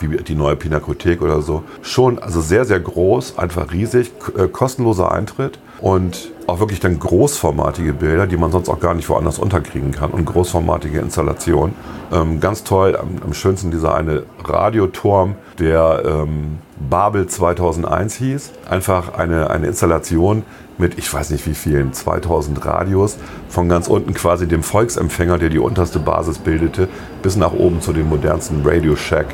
wie 0.00 0.16
die 0.16 0.34
neue 0.34 0.56
Pinakothek 0.56 1.22
oder 1.22 1.42
so, 1.42 1.62
schon 1.82 2.18
also 2.18 2.40
sehr, 2.40 2.64
sehr 2.64 2.80
groß, 2.80 3.38
einfach 3.38 3.72
riesig, 3.72 4.10
kostenloser 4.52 5.12
Eintritt 5.12 5.60
und 5.80 6.32
auch 6.46 6.60
wirklich 6.60 6.80
dann 6.80 6.98
großformatige 6.98 7.92
Bilder, 7.92 8.26
die 8.26 8.36
man 8.36 8.50
sonst 8.50 8.68
auch 8.68 8.80
gar 8.80 8.94
nicht 8.94 9.08
woanders 9.08 9.38
unterkriegen 9.38 9.92
kann 9.92 10.10
und 10.10 10.24
großformatige 10.24 10.98
Installationen. 11.00 11.74
Ähm, 12.12 12.40
ganz 12.40 12.64
toll, 12.64 12.96
am, 12.96 13.16
am, 13.24 13.34
schönsten 13.34 13.70
dieser 13.70 13.94
eine 13.94 14.24
Radioturm, 14.44 15.34
der 15.58 16.02
ähm, 16.04 16.58
Babel 16.90 17.26
2001 17.26 18.14
hieß. 18.16 18.52
Einfach 18.68 19.14
eine, 19.14 19.50
eine 19.50 19.66
Installation 19.66 20.44
mit, 20.78 20.98
ich 20.98 21.12
weiß 21.12 21.30
nicht 21.30 21.46
wie 21.46 21.54
vielen, 21.54 21.92
2000 21.92 22.64
Radios, 22.64 23.16
von 23.48 23.68
ganz 23.68 23.88
unten 23.88 24.14
quasi 24.14 24.46
dem 24.46 24.62
Volksempfänger, 24.62 25.38
der 25.38 25.48
die 25.48 25.58
unterste 25.58 25.98
Basis 25.98 26.38
bildete, 26.38 26.88
bis 27.22 27.36
nach 27.36 27.52
oben 27.52 27.80
zu 27.80 27.92
den 27.92 28.08
modernsten 28.08 28.62
Radio 28.64 28.96
Shack 28.96 29.26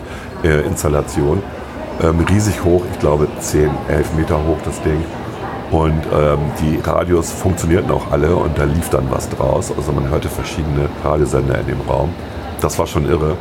äh. 0.43 0.63
Ähm, 2.01 2.21
riesig 2.31 2.63
hoch, 2.65 2.85
ich 2.93 2.99
glaube 3.01 3.27
10, 3.41 3.71
11 3.89 4.15
Meter 4.15 4.37
hoch 4.37 4.59
das 4.65 4.81
Ding. 4.83 5.05
Und 5.71 6.01
ähm, 6.13 6.39
die 6.61 6.79
Radios 6.79 7.33
funktionierten 7.33 7.91
auch 7.91 8.11
alle 8.11 8.35
und 8.37 8.57
da 8.57 8.65
lief 8.65 8.89
dann 8.89 9.11
was 9.11 9.29
draus. 9.29 9.73
Also 9.77 9.93
man 9.93 10.09
hörte 10.09 10.29
verschiedene 10.29 10.89
Radiosender 11.05 11.59
in 11.61 11.67
dem 11.67 11.81
Raum. 11.83 12.11
Das 12.61 12.79
war 12.79 12.87
schon 12.87 13.07
irre. 13.07 13.37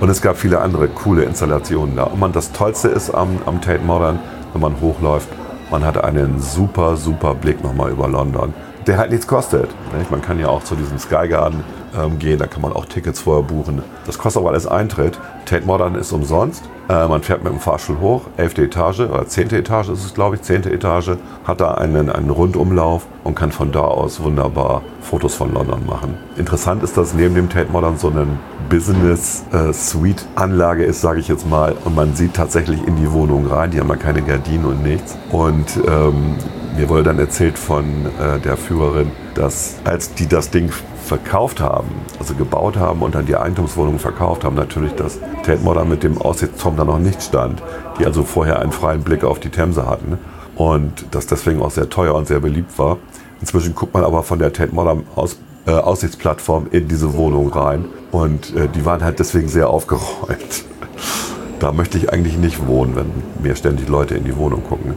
Und 0.00 0.08
es 0.08 0.20
gab 0.20 0.36
viele 0.36 0.60
andere 0.60 0.88
coole 0.88 1.24
Installationen 1.24 1.96
da. 1.96 2.04
Und 2.04 2.20
man, 2.20 2.32
das 2.32 2.52
Tollste 2.52 2.88
ist 2.88 3.10
am, 3.10 3.38
am 3.46 3.60
Tate 3.60 3.82
Modern, 3.84 4.18
wenn 4.52 4.60
man 4.60 4.80
hochläuft, 4.80 5.28
man 5.70 5.84
hat 5.84 6.02
einen 6.02 6.40
super, 6.40 6.96
super 6.96 7.34
Blick 7.34 7.62
nochmal 7.62 7.90
über 7.90 8.08
London, 8.08 8.54
der 8.86 8.98
halt 8.98 9.10
nichts 9.10 9.26
kostet. 9.26 9.70
Man 10.10 10.22
kann 10.22 10.38
ja 10.38 10.48
auch 10.48 10.62
zu 10.62 10.74
diesem 10.74 10.98
Sky 10.98 11.28
Garden 11.28 11.64
ähm, 11.96 12.18
gehen, 12.18 12.38
da 12.38 12.46
kann 12.46 12.62
man 12.62 12.72
auch 12.72 12.86
Tickets 12.86 13.20
vorher 13.20 13.42
buchen. 13.42 13.82
Das 14.06 14.16
kostet 14.18 14.40
aber 14.40 14.50
alles 14.50 14.66
Eintritt. 14.66 15.18
Tate 15.44 15.66
Modern 15.66 15.94
ist 15.94 16.12
umsonst. 16.12 16.64
Äh, 16.88 17.06
man 17.08 17.22
fährt 17.22 17.42
mit 17.42 17.52
dem 17.52 17.60
Fahrstuhl 17.60 17.98
hoch, 18.00 18.22
elfte 18.36 18.62
Etage 18.62 19.00
oder 19.00 19.26
zehnte 19.26 19.56
Etage 19.56 19.88
ist 19.88 20.04
es, 20.04 20.12
glaube 20.12 20.36
ich, 20.36 20.42
zehnte 20.42 20.70
Etage, 20.70 21.12
hat 21.44 21.60
da 21.60 21.72
einen, 21.74 22.10
einen 22.10 22.28
Rundumlauf 22.30 23.06
und 23.24 23.34
kann 23.34 23.50
von 23.52 23.72
da 23.72 23.80
aus 23.80 24.22
wunderbar 24.22 24.82
Fotos 25.00 25.34
von 25.34 25.54
London 25.54 25.86
machen. 25.86 26.18
Interessant 26.36 26.82
ist, 26.82 26.98
dass 26.98 27.14
neben 27.14 27.34
dem 27.34 27.48
Tate 27.48 27.72
Modern 27.72 27.96
so 27.96 28.10
eine 28.10 28.26
Business-Suite-Anlage 28.68 30.84
äh, 30.84 30.88
ist, 30.88 31.00
sage 31.00 31.20
ich 31.20 31.28
jetzt 31.28 31.48
mal, 31.48 31.74
und 31.84 31.94
man 31.94 32.14
sieht 32.14 32.34
tatsächlich 32.34 32.86
in 32.86 32.96
die 32.96 33.10
Wohnung 33.12 33.46
rein. 33.46 33.70
Die 33.70 33.80
haben 33.80 33.88
da 33.88 33.96
keine 33.96 34.20
Gardinen 34.22 34.66
und 34.66 34.82
nichts. 34.82 35.16
Und 35.30 35.80
ähm, 35.86 36.36
mir 36.76 36.88
wurde 36.88 37.04
dann 37.04 37.18
erzählt 37.18 37.58
von 37.58 37.84
äh, 37.84 38.38
der 38.40 38.56
Führerin, 38.56 39.10
dass 39.34 39.76
als 39.84 40.14
die 40.14 40.26
das 40.26 40.50
Ding 40.50 40.70
verkauft 41.04 41.60
haben, 41.60 41.88
also 42.18 42.34
gebaut 42.34 42.76
haben 42.76 43.02
und 43.02 43.14
dann 43.14 43.26
die 43.26 43.36
Eigentumswohnung 43.36 43.98
verkauft 43.98 44.44
haben, 44.44 44.56
natürlich 44.56 44.92
das 44.94 45.18
Tate 45.44 45.62
Modern 45.62 45.88
mit 45.88 46.02
dem 46.02 46.20
Aussichtsturm 46.20 46.76
da 46.76 46.84
noch 46.84 46.98
nicht 46.98 47.22
stand, 47.22 47.62
die 47.98 48.06
also 48.06 48.24
vorher 48.24 48.60
einen 48.60 48.72
freien 48.72 49.02
Blick 49.02 49.22
auf 49.22 49.38
die 49.38 49.50
Themse 49.50 49.86
hatten 49.86 50.18
und 50.56 51.06
das 51.10 51.26
deswegen 51.26 51.62
auch 51.62 51.70
sehr 51.70 51.88
teuer 51.88 52.14
und 52.14 52.26
sehr 52.26 52.40
beliebt 52.40 52.78
war. 52.78 52.98
Inzwischen 53.40 53.74
guckt 53.74 53.94
man 53.94 54.04
aber 54.04 54.22
von 54.22 54.38
der 54.38 54.52
Tate 54.52 54.74
Modern 54.74 55.04
aus, 55.14 55.38
äh, 55.66 55.72
Aussichtsplattform 55.72 56.68
in 56.70 56.88
diese 56.88 57.14
Wohnung 57.14 57.48
rein 57.48 57.84
und 58.10 58.54
äh, 58.56 58.68
die 58.68 58.84
waren 58.84 59.04
halt 59.04 59.18
deswegen 59.18 59.48
sehr 59.48 59.68
aufgeräumt. 59.68 60.64
da 61.60 61.72
möchte 61.72 61.98
ich 61.98 62.12
eigentlich 62.12 62.38
nicht 62.38 62.66
wohnen, 62.66 62.96
wenn 62.96 63.12
mir 63.42 63.54
ständig 63.54 63.88
Leute 63.88 64.14
in 64.14 64.24
die 64.24 64.36
Wohnung 64.36 64.64
gucken. 64.64 64.94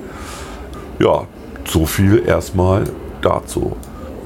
Ja, 0.99 1.27
so 1.69 1.86
viel 1.86 2.23
erstmal 2.25 2.86
dazu. 3.21 3.75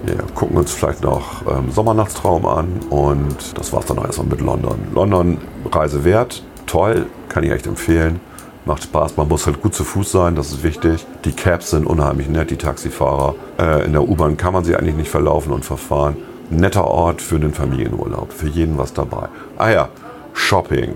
Wir 0.04 0.18
gucken 0.34 0.58
uns 0.58 0.72
vielleicht 0.72 1.04
noch 1.04 1.46
ähm, 1.48 1.72
Sommernachtstraum 1.72 2.46
an 2.46 2.80
und 2.90 3.58
das 3.58 3.72
war's 3.72 3.86
dann 3.86 4.00
auch 4.00 4.06
erstmal 4.06 4.28
mit 4.28 4.42
London. 4.42 4.80
London 4.94 5.38
Reise 5.72 6.04
wert, 6.04 6.44
toll, 6.66 7.06
kann 7.30 7.44
ich 7.44 7.52
echt 7.52 7.68
empfehlen. 7.68 8.20
Macht 8.66 8.84
Spaß, 8.84 9.18
man 9.18 9.28
muss 9.28 9.48
halt 9.48 9.62
gut 9.62 9.74
zu 9.74 9.84
Fuß 9.84 10.12
sein, 10.12 10.36
das 10.36 10.52
ist 10.52 10.64
wichtig. 10.64 11.06
Die 11.26 11.32
Cabs 11.32 11.72
sind 11.72 11.86
unheimlich 11.86 12.30
nett, 12.30 12.52
die 12.52 12.58
Taxifahrer. 12.58 13.36
Äh, 13.60 13.86
in 13.86 13.94
der 13.94 14.08
U-Bahn 14.08 14.38
kann 14.38 14.54
man 14.54 14.64
sie 14.64 14.76
eigentlich 14.76 14.96
nicht 14.96 15.10
verlaufen 15.10 15.52
und 15.52 15.66
verfahren. 15.66 16.18
Netter 16.50 16.86
Ort 16.86 17.22
für 17.22 17.40
den 17.40 17.54
Familienurlaub, 17.54 18.34
für 18.34 18.48
jeden 18.48 18.78
was 18.78 18.94
dabei. 18.94 19.30
Ah 19.58 19.70
ja, 19.70 19.90
Shopping. 20.34 20.96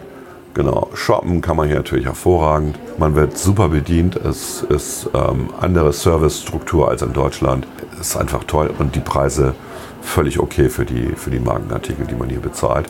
Genau, 0.55 0.87
shoppen 0.93 1.41
kann 1.41 1.57
man 1.57 1.67
hier 1.67 1.75
natürlich 1.75 2.05
hervorragend. 2.05 2.79
Man 2.97 3.13
wird 3.13 3.37
super 3.37 3.67
bedient. 3.67 4.15
Es 4.15 4.61
ist 4.61 5.09
ähm, 5.13 5.49
andere 5.59 5.91
Servicestruktur 5.91 6.87
als 6.87 7.01
in 7.01 7.11
Deutschland. 7.11 7.67
Es 7.99 8.11
ist 8.11 8.15
einfach 8.15 8.45
toll 8.45 8.73
und 8.79 8.95
die 8.95 9.01
Preise 9.01 9.53
völlig 10.01 10.39
okay 10.39 10.69
für 10.69 10.85
die, 10.85 11.07
für 11.17 11.29
die 11.29 11.41
Markenartikel, 11.41 12.05
die 12.05 12.15
man 12.15 12.29
hier 12.29 12.39
bezahlt. 12.39 12.87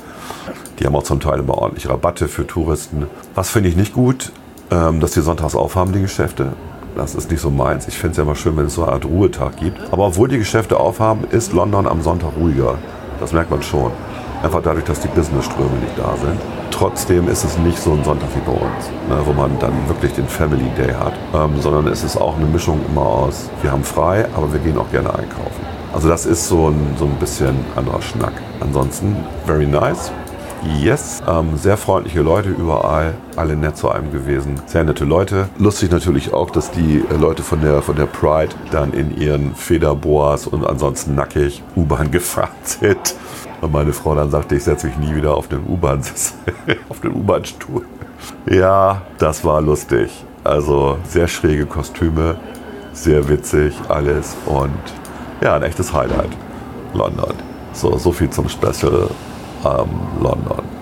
Die 0.78 0.86
haben 0.86 0.96
auch 0.96 1.02
zum 1.02 1.20
Teil 1.20 1.40
immer 1.40 1.58
ordentlich 1.58 1.90
Rabatte 1.90 2.28
für 2.28 2.46
Touristen. 2.46 3.08
Was 3.34 3.50
finde 3.50 3.70
ich 3.70 3.76
nicht 3.76 3.94
gut, 3.94 4.32
ähm, 4.70 5.00
dass 5.00 5.12
die 5.12 5.22
sonntags 5.22 5.56
aufhaben, 5.56 5.92
die 5.92 6.02
Geschäfte. 6.02 6.54
Das 6.96 7.16
ist 7.16 7.32
nicht 7.32 7.42
so 7.42 7.50
meins. 7.50 7.88
Ich 7.88 7.98
finde 7.98 8.12
es 8.12 8.18
ja 8.18 8.24
immer 8.24 8.36
schön, 8.36 8.56
wenn 8.58 8.68
es 8.68 8.76
so 8.76 8.84
eine 8.84 8.92
Art 8.92 9.06
Ruhetag 9.06 9.58
gibt. 9.58 9.80
Aber 9.92 10.06
obwohl 10.06 10.28
die 10.28 10.38
Geschäfte 10.38 10.80
aufhaben, 10.80 11.24
ist 11.32 11.52
London 11.52 11.88
am 11.88 12.04
Sonntag 12.04 12.34
ruhiger. 12.40 12.78
Das 13.20 13.34
merkt 13.34 13.50
man 13.50 13.64
schon. 13.64 13.92
Einfach 14.44 14.62
dadurch, 14.62 14.86
dass 14.86 15.00
die 15.00 15.08
Businessströme 15.08 15.78
nicht 15.82 15.98
da 15.98 16.16
sind. 16.16 16.40
Trotzdem 16.72 17.28
ist 17.30 17.44
es 17.44 17.58
nicht 17.58 17.80
so 17.80 17.94
ein 17.94 18.04
Sonntag 18.04 18.30
wie 18.36 18.42
bei 18.42 18.52
uns, 18.52 18.90
ne, 19.10 19.18
wo 19.26 19.34
man 19.34 19.58
dann 19.60 19.74
wirklich 19.88 20.14
den 20.14 20.28
Family 20.28 20.70
Day 20.78 20.94
hat, 20.94 21.14
ähm, 21.34 21.62
sondern 21.62 21.88
es 21.88 22.04
ist 22.04 22.18
auch 22.18 22.36
eine 22.36 22.46
Mischung 22.46 22.80
immer 22.90 23.06
aus, 23.06 23.50
wir 23.62 23.72
haben 23.72 23.84
frei, 23.84 24.26
aber 24.36 24.52
wir 24.52 24.60
gehen 24.60 24.78
auch 24.78 24.90
gerne 24.92 25.10
einkaufen. 25.10 25.66
Also 25.94 26.10
das 26.10 26.26
ist 26.26 26.50
so 26.50 26.70
ein, 26.70 26.96
so 26.98 27.06
ein 27.06 27.16
bisschen 27.16 27.56
anderer 27.76 28.02
Schnack. 28.02 28.34
Ansonsten, 28.60 29.16
very 29.46 29.66
nice. 29.66 30.12
Yes, 30.82 31.22
ähm, 31.28 31.58
sehr 31.58 31.78
freundliche 31.78 32.22
Leute 32.22 32.50
überall, 32.50 33.14
alle 33.36 33.56
nett 33.56 33.78
zu 33.78 33.90
einem 33.90 34.12
gewesen, 34.12 34.60
sehr 34.66 34.84
nette 34.84 35.06
Leute. 35.06 35.48
Lustig 35.60 35.92
natürlich 35.92 36.34
auch, 36.34 36.50
dass 36.50 36.72
die 36.72 37.04
äh, 37.10 37.16
Leute 37.18 37.44
von 37.44 37.62
der, 37.62 37.82
von 37.84 37.96
der 37.96 38.08
Pride 38.08 38.54
dann 38.72 38.92
in 38.92 39.16
ihren 39.16 39.54
Federboas 39.56 40.48
und 40.48 40.66
ansonsten 40.66 41.14
nackig 41.16 41.62
U-Bahn 41.76 42.10
gefahren 42.12 42.50
sind. 42.64 43.16
Und 43.66 43.72
meine 43.72 43.94
Frau 43.94 44.14
dann 44.14 44.30
sagte, 44.30 44.56
ich 44.56 44.64
setze 44.64 44.86
mich 44.86 44.98
nie 44.98 45.16
wieder 45.16 45.36
auf 45.36 45.48
den 45.48 45.66
U-Bahn, 45.68 46.00
auf 46.90 47.00
den 47.00 47.16
U-Bahn-Stuhl. 47.16 47.84
Ja, 48.48 49.02
das 49.18 49.44
war 49.44 49.60
lustig. 49.60 50.12
Also 50.44 51.00
sehr 51.04 51.28
schräge 51.28 51.66
Kostüme, 51.66 52.36
sehr 52.94 53.28
witzig 53.28 53.74
alles 53.90 54.38
und 54.46 54.70
ja, 55.42 55.56
ein 55.56 55.64
echtes 55.64 55.92
Highlight. 55.92 56.30
London. 56.94 57.34
So, 57.74 57.98
so 57.98 58.12
viel 58.12 58.30
zum 58.30 58.48
Special 58.50 59.10
ähm, 59.66 59.90
London. 60.22 60.75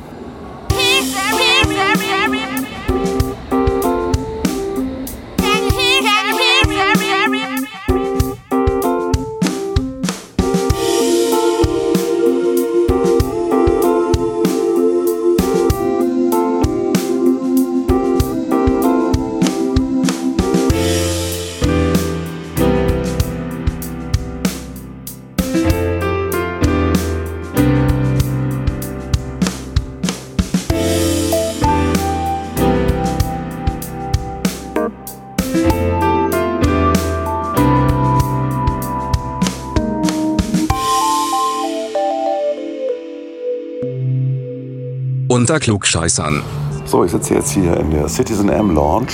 Unter 45.53 45.65
Klugscheißern. 45.65 46.41
So, 46.85 47.03
ich 47.03 47.11
sitze 47.11 47.35
jetzt 47.35 47.51
hier 47.51 47.77
in 47.77 47.91
der 47.91 48.09
Citizen 48.09 48.49
M 48.49 48.73
Lounge 48.73 49.11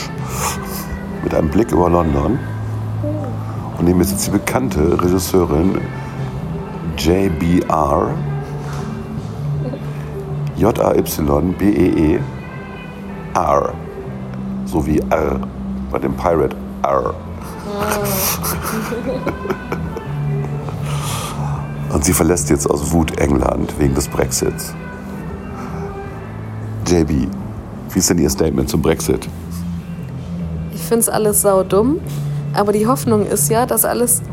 mit 1.21 1.36
einem 1.36 1.49
Blick 1.49 1.69
über 1.73 1.89
London. 1.89 2.39
Und 3.78 3.84
neben 3.84 3.97
mir 3.97 4.06
sitzt 4.06 4.28
die 4.28 4.32
bekannte 4.32 5.04
Regisseurin 5.04 5.82
JBR. 6.97 8.12
J-A-Y-B-E-E-R. 10.56 11.04
So 14.63 14.88
wie 14.88 14.99
R 15.10 15.41
bei 15.91 15.99
dem 15.99 16.15
Pirate 16.15 16.56
R. 16.84 17.15
Und 21.93 22.06
sie 22.06 22.13
verlässt 22.13 22.49
jetzt 22.49 22.65
aus 22.65 22.93
Wut 22.93 23.19
England 23.19 23.78
wegen 23.78 23.93
des 23.93 24.08
Brexits. 24.08 24.73
JB, 26.89 27.28
wie 27.91 27.99
ist 27.99 28.10
denn 28.10 28.17
Ihr 28.17 28.32
Statement 28.32 28.67
zum 28.67 28.82
Brexit? 28.82 29.30
Ich 30.73 30.82
finde 30.82 31.02
es 31.02 31.10
alles 31.10 31.43
saudumm, 31.43 31.99
aber 32.54 32.71
die 32.71 32.88
Hoffnung 32.88 33.28
ist 33.28 33.52
ja, 33.52 33.67
dass 33.67 33.86
alles 33.86 34.23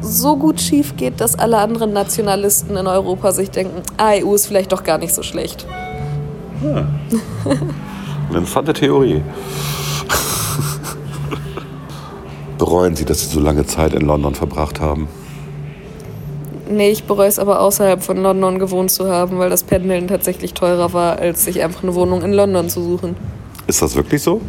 so 0.00 0.36
gut 0.36 0.60
schief 0.60 0.96
geht, 0.96 1.20
dass 1.20 1.36
alle 1.36 1.58
anderen 1.58 1.92
Nationalisten 1.92 2.76
in 2.76 2.86
Europa 2.86 3.32
sich 3.32 3.50
denken, 3.50 3.82
ah, 3.96 4.12
EU 4.12 4.34
ist 4.34 4.46
vielleicht 4.46 4.70
doch 4.70 4.84
gar 4.84 4.98
nicht 4.98 5.12
so 5.12 5.24
schlecht. 5.24 5.66
Eine 6.62 6.86
interessante 8.38 8.72
Theorie. 8.72 9.22
Bereuen 12.58 12.94
Sie, 12.94 13.04
dass 13.04 13.22
Sie 13.22 13.26
so 13.26 13.40
lange 13.40 13.66
Zeit 13.66 13.92
in 13.94 14.02
London 14.02 14.36
verbracht 14.36 14.80
haben? 14.80 15.08
Nee, 16.72 16.88
ich 16.88 17.04
bereue 17.04 17.28
es 17.28 17.38
aber 17.38 17.60
außerhalb 17.60 18.02
von 18.02 18.16
London 18.16 18.58
gewohnt 18.58 18.90
zu 18.90 19.10
haben, 19.10 19.38
weil 19.38 19.50
das 19.50 19.62
Pendeln 19.62 20.08
tatsächlich 20.08 20.54
teurer 20.54 20.94
war, 20.94 21.18
als 21.18 21.44
sich 21.44 21.62
einfach 21.62 21.82
eine 21.82 21.94
Wohnung 21.94 22.22
in 22.22 22.32
London 22.32 22.70
zu 22.70 22.82
suchen. 22.82 23.14
Ist 23.66 23.82
das 23.82 23.94
wirklich 23.94 24.22
so? 24.22 24.40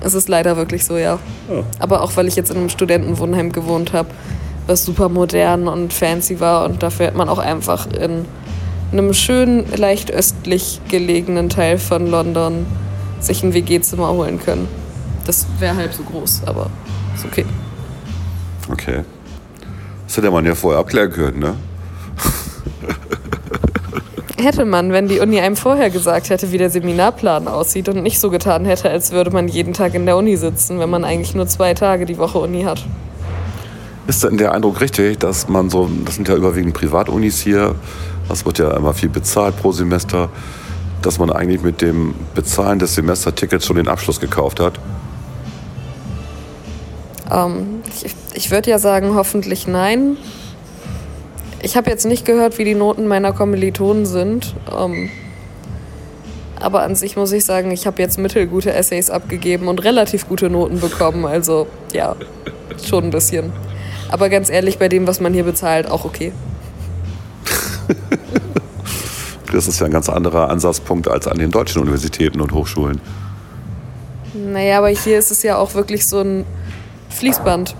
Es 0.00 0.14
ist 0.14 0.28
leider 0.28 0.56
wirklich 0.56 0.84
so, 0.84 0.96
ja. 0.96 1.20
Aber 1.78 2.02
auch 2.02 2.16
weil 2.16 2.26
ich 2.26 2.34
jetzt 2.34 2.50
in 2.50 2.56
einem 2.56 2.68
Studentenwohnheim 2.68 3.52
gewohnt 3.52 3.92
habe, 3.92 4.08
was 4.66 4.84
super 4.84 5.08
modern 5.08 5.68
und 5.68 5.92
fancy 5.92 6.40
war 6.40 6.64
und 6.64 6.82
dafür 6.82 7.06
hätte 7.06 7.16
man 7.16 7.28
auch 7.28 7.38
einfach 7.38 7.86
in 7.92 8.24
einem 8.92 9.14
schönen, 9.14 9.64
leicht 9.76 10.10
östlich 10.10 10.80
gelegenen 10.88 11.48
Teil 11.48 11.78
von 11.78 12.08
London 12.08 12.66
sich 13.20 13.44
ein 13.44 13.54
WG-Zimmer 13.54 14.10
holen 14.10 14.40
können. 14.40 14.68
Das 15.26 15.46
wäre 15.60 15.76
halb 15.76 15.92
so 15.92 16.02
groß, 16.02 16.42
aber 16.46 16.70
ist 17.14 17.24
okay. 17.24 17.44
Okay. 18.70 19.04
Das 20.08 20.16
hätte 20.16 20.30
man 20.30 20.46
ja 20.46 20.54
vorher 20.54 20.80
abklären 20.80 21.12
können, 21.12 21.38
ne? 21.38 21.54
Hätte 24.38 24.64
man, 24.64 24.90
wenn 24.90 25.06
die 25.06 25.20
Uni 25.20 25.38
einem 25.38 25.54
vorher 25.54 25.90
gesagt 25.90 26.30
hätte, 26.30 26.50
wie 26.50 26.56
der 26.56 26.70
Seminarplan 26.70 27.46
aussieht 27.46 27.90
und 27.90 28.02
nicht 28.02 28.18
so 28.18 28.30
getan 28.30 28.64
hätte, 28.64 28.88
als 28.88 29.12
würde 29.12 29.30
man 29.30 29.48
jeden 29.48 29.74
Tag 29.74 29.92
in 29.92 30.06
der 30.06 30.16
Uni 30.16 30.36
sitzen, 30.36 30.78
wenn 30.78 30.88
man 30.88 31.04
eigentlich 31.04 31.34
nur 31.34 31.46
zwei 31.46 31.74
Tage 31.74 32.06
die 32.06 32.16
Woche 32.16 32.38
Uni 32.38 32.62
hat. 32.62 32.86
Ist 34.06 34.24
denn 34.24 34.38
der 34.38 34.52
Eindruck 34.52 34.80
richtig, 34.80 35.18
dass 35.18 35.46
man 35.46 35.68
so, 35.68 35.90
das 36.06 36.14
sind 36.14 36.26
ja 36.26 36.36
überwiegend 36.36 36.72
Privatunis 36.72 37.40
hier, 37.40 37.74
das 38.30 38.46
wird 38.46 38.58
ja 38.58 38.74
immer 38.74 38.94
viel 38.94 39.10
bezahlt 39.10 39.60
pro 39.60 39.72
Semester, 39.72 40.30
dass 41.02 41.18
man 41.18 41.30
eigentlich 41.30 41.60
mit 41.60 41.82
dem 41.82 42.14
Bezahlen 42.34 42.78
des 42.78 42.94
Semestertickets 42.94 43.66
schon 43.66 43.76
den 43.76 43.88
Abschluss 43.88 44.20
gekauft 44.20 44.58
hat? 44.58 44.80
Ähm, 47.30 47.82
ich 48.02 48.14
ich 48.34 48.50
würde 48.50 48.70
ja 48.70 48.78
sagen, 48.78 49.14
hoffentlich 49.14 49.66
nein. 49.66 50.16
Ich 51.60 51.76
habe 51.76 51.90
jetzt 51.90 52.06
nicht 52.06 52.24
gehört, 52.24 52.58
wie 52.58 52.64
die 52.64 52.74
Noten 52.74 53.06
meiner 53.08 53.32
Kommilitonen 53.32 54.06
sind. 54.06 54.54
Ähm, 54.76 55.10
aber 56.60 56.82
an 56.82 56.94
sich 56.94 57.16
muss 57.16 57.32
ich 57.32 57.44
sagen, 57.44 57.70
ich 57.70 57.86
habe 57.86 58.00
jetzt 58.02 58.18
mittelgute 58.18 58.72
Essays 58.72 59.10
abgegeben 59.10 59.68
und 59.68 59.84
relativ 59.84 60.28
gute 60.28 60.50
Noten 60.50 60.80
bekommen. 60.80 61.24
Also 61.24 61.66
ja, 61.92 62.16
schon 62.84 63.04
ein 63.04 63.10
bisschen. 63.10 63.52
Aber 64.10 64.28
ganz 64.28 64.50
ehrlich, 64.50 64.78
bei 64.78 64.88
dem, 64.88 65.06
was 65.06 65.20
man 65.20 65.34
hier 65.34 65.44
bezahlt, 65.44 65.90
auch 65.90 66.04
okay. 66.04 66.32
Das 69.50 69.66
ist 69.66 69.80
ja 69.80 69.86
ein 69.86 69.92
ganz 69.92 70.10
anderer 70.10 70.50
Ansatzpunkt 70.50 71.08
als 71.08 71.26
an 71.26 71.38
den 71.38 71.50
deutschen 71.50 71.80
Universitäten 71.80 72.42
und 72.42 72.52
Hochschulen. 72.52 73.00
Naja, 74.34 74.78
aber 74.78 74.88
hier 74.88 75.18
ist 75.18 75.30
es 75.30 75.42
ja 75.42 75.56
auch 75.56 75.74
wirklich 75.74 76.06
so 76.06 76.20
ein 76.20 76.44
Fließband. 77.08 77.74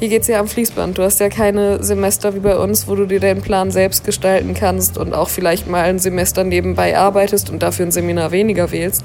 Hier 0.00 0.08
geht 0.08 0.22
es 0.22 0.28
ja 0.28 0.40
am 0.40 0.48
Fließband. 0.48 0.98
Du 0.98 1.02
hast 1.02 1.20
ja 1.20 1.28
keine 1.28 1.82
Semester 1.82 2.34
wie 2.34 2.40
bei 2.40 2.56
uns, 2.56 2.88
wo 2.88 2.94
du 2.96 3.06
dir 3.06 3.20
deinen 3.20 3.42
Plan 3.42 3.70
selbst 3.70 4.04
gestalten 4.04 4.52
kannst 4.54 4.98
und 4.98 5.14
auch 5.14 5.28
vielleicht 5.28 5.68
mal 5.68 5.84
ein 5.84 5.98
Semester 5.98 6.44
nebenbei 6.44 6.98
arbeitest 6.98 7.48
und 7.48 7.62
dafür 7.62 7.86
ein 7.86 7.92
Seminar 7.92 8.32
weniger 8.32 8.70
wählst. 8.70 9.04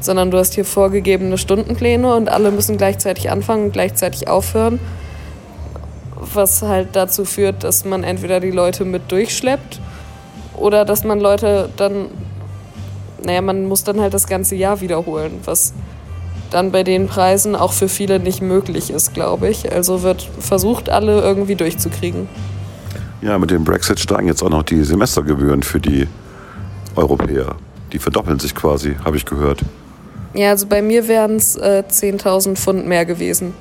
Sondern 0.00 0.30
du 0.30 0.38
hast 0.38 0.54
hier 0.54 0.64
vorgegebene 0.64 1.38
Stundenpläne 1.38 2.14
und 2.14 2.28
alle 2.28 2.50
müssen 2.50 2.76
gleichzeitig 2.76 3.30
anfangen 3.30 3.66
und 3.66 3.72
gleichzeitig 3.72 4.28
aufhören. 4.28 4.80
Was 6.16 6.62
halt 6.62 6.88
dazu 6.92 7.24
führt, 7.24 7.64
dass 7.64 7.84
man 7.84 8.02
entweder 8.04 8.40
die 8.40 8.50
Leute 8.50 8.84
mit 8.84 9.10
durchschleppt 9.12 9.80
oder 10.56 10.84
dass 10.84 11.04
man 11.04 11.20
Leute 11.20 11.70
dann, 11.76 12.08
naja, 13.22 13.40
man 13.40 13.66
muss 13.66 13.84
dann 13.84 14.00
halt 14.00 14.14
das 14.14 14.26
ganze 14.26 14.56
Jahr 14.56 14.80
wiederholen, 14.80 15.40
was 15.44 15.74
dann 16.54 16.70
bei 16.70 16.84
den 16.84 17.08
Preisen 17.08 17.56
auch 17.56 17.72
für 17.72 17.88
viele 17.88 18.20
nicht 18.20 18.40
möglich 18.40 18.90
ist, 18.90 19.12
glaube 19.12 19.48
ich. 19.48 19.72
Also 19.72 20.02
wird 20.02 20.28
versucht, 20.38 20.88
alle 20.88 21.20
irgendwie 21.20 21.56
durchzukriegen. 21.56 22.28
Ja, 23.22 23.38
mit 23.38 23.50
dem 23.50 23.64
Brexit 23.64 23.98
steigen 23.98 24.28
jetzt 24.28 24.42
auch 24.42 24.50
noch 24.50 24.62
die 24.62 24.84
Semestergebühren 24.84 25.62
für 25.62 25.80
die 25.80 26.06
Europäer. 26.94 27.56
Die 27.92 27.98
verdoppeln 27.98 28.38
sich 28.38 28.54
quasi, 28.54 28.96
habe 29.04 29.16
ich 29.16 29.24
gehört. 29.24 29.62
Ja, 30.34 30.50
also 30.50 30.66
bei 30.66 30.82
mir 30.82 31.08
wären 31.08 31.36
es 31.36 31.56
äh, 31.56 31.82
10.000 31.88 32.56
Pfund 32.56 32.86
mehr 32.86 33.04
gewesen, 33.04 33.54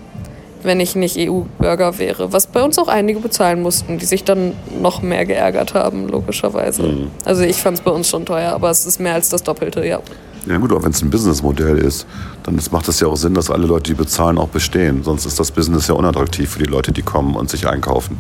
wenn 0.64 0.80
ich 0.80 0.96
nicht 0.96 1.18
EU-Bürger 1.18 1.98
wäre. 1.98 2.34
Was 2.34 2.48
bei 2.48 2.64
uns 2.64 2.78
auch 2.78 2.88
einige 2.88 3.20
bezahlen 3.20 3.62
mussten, 3.62 3.98
die 4.00 4.06
sich 4.06 4.24
dann 4.24 4.54
noch 4.82 5.02
mehr 5.02 5.26
geärgert 5.26 5.74
haben, 5.74 6.08
logischerweise. 6.10 6.84
Mhm. 6.84 7.12
Also 7.26 7.44
ich 7.44 7.58
fand 7.58 7.78
es 7.78 7.84
bei 7.84 7.92
uns 7.92 8.10
schon 8.10 8.26
teuer, 8.26 8.52
aber 8.52 8.70
es 8.70 8.86
ist 8.86 9.00
mehr 9.00 9.14
als 9.14 9.30
das 9.30 9.44
Doppelte, 9.44 9.86
ja. 9.86 10.00
Ja 10.46 10.58
gut, 10.58 10.72
aber 10.72 10.84
wenn 10.84 10.92
es 10.92 11.02
ein 11.02 11.10
Businessmodell 11.10 11.78
ist, 11.78 12.06
dann 12.44 12.60
macht 12.72 12.88
es 12.90 13.00
ja 13.00 13.08
auch 13.08 13.16
Sinn, 13.16 13.34
dass 13.34 13.50
alle 13.50 13.66
Leute, 13.66 13.92
die 13.92 13.94
bezahlen, 13.94 14.38
auch 14.38 14.50
bestehen. 14.50 15.04
Sonst 15.04 15.26
ist 15.26 15.40
das 15.40 15.52
Business 15.52 15.88
ja 15.88 15.94
unattraktiv 15.96 16.52
für 16.52 16.60
die 16.60 16.70
Leute, 16.70 16.92
die 16.92 17.02
kommen 17.02 17.36
und 17.36 17.50
sich 17.50 17.68
einkaufen. 17.68 18.18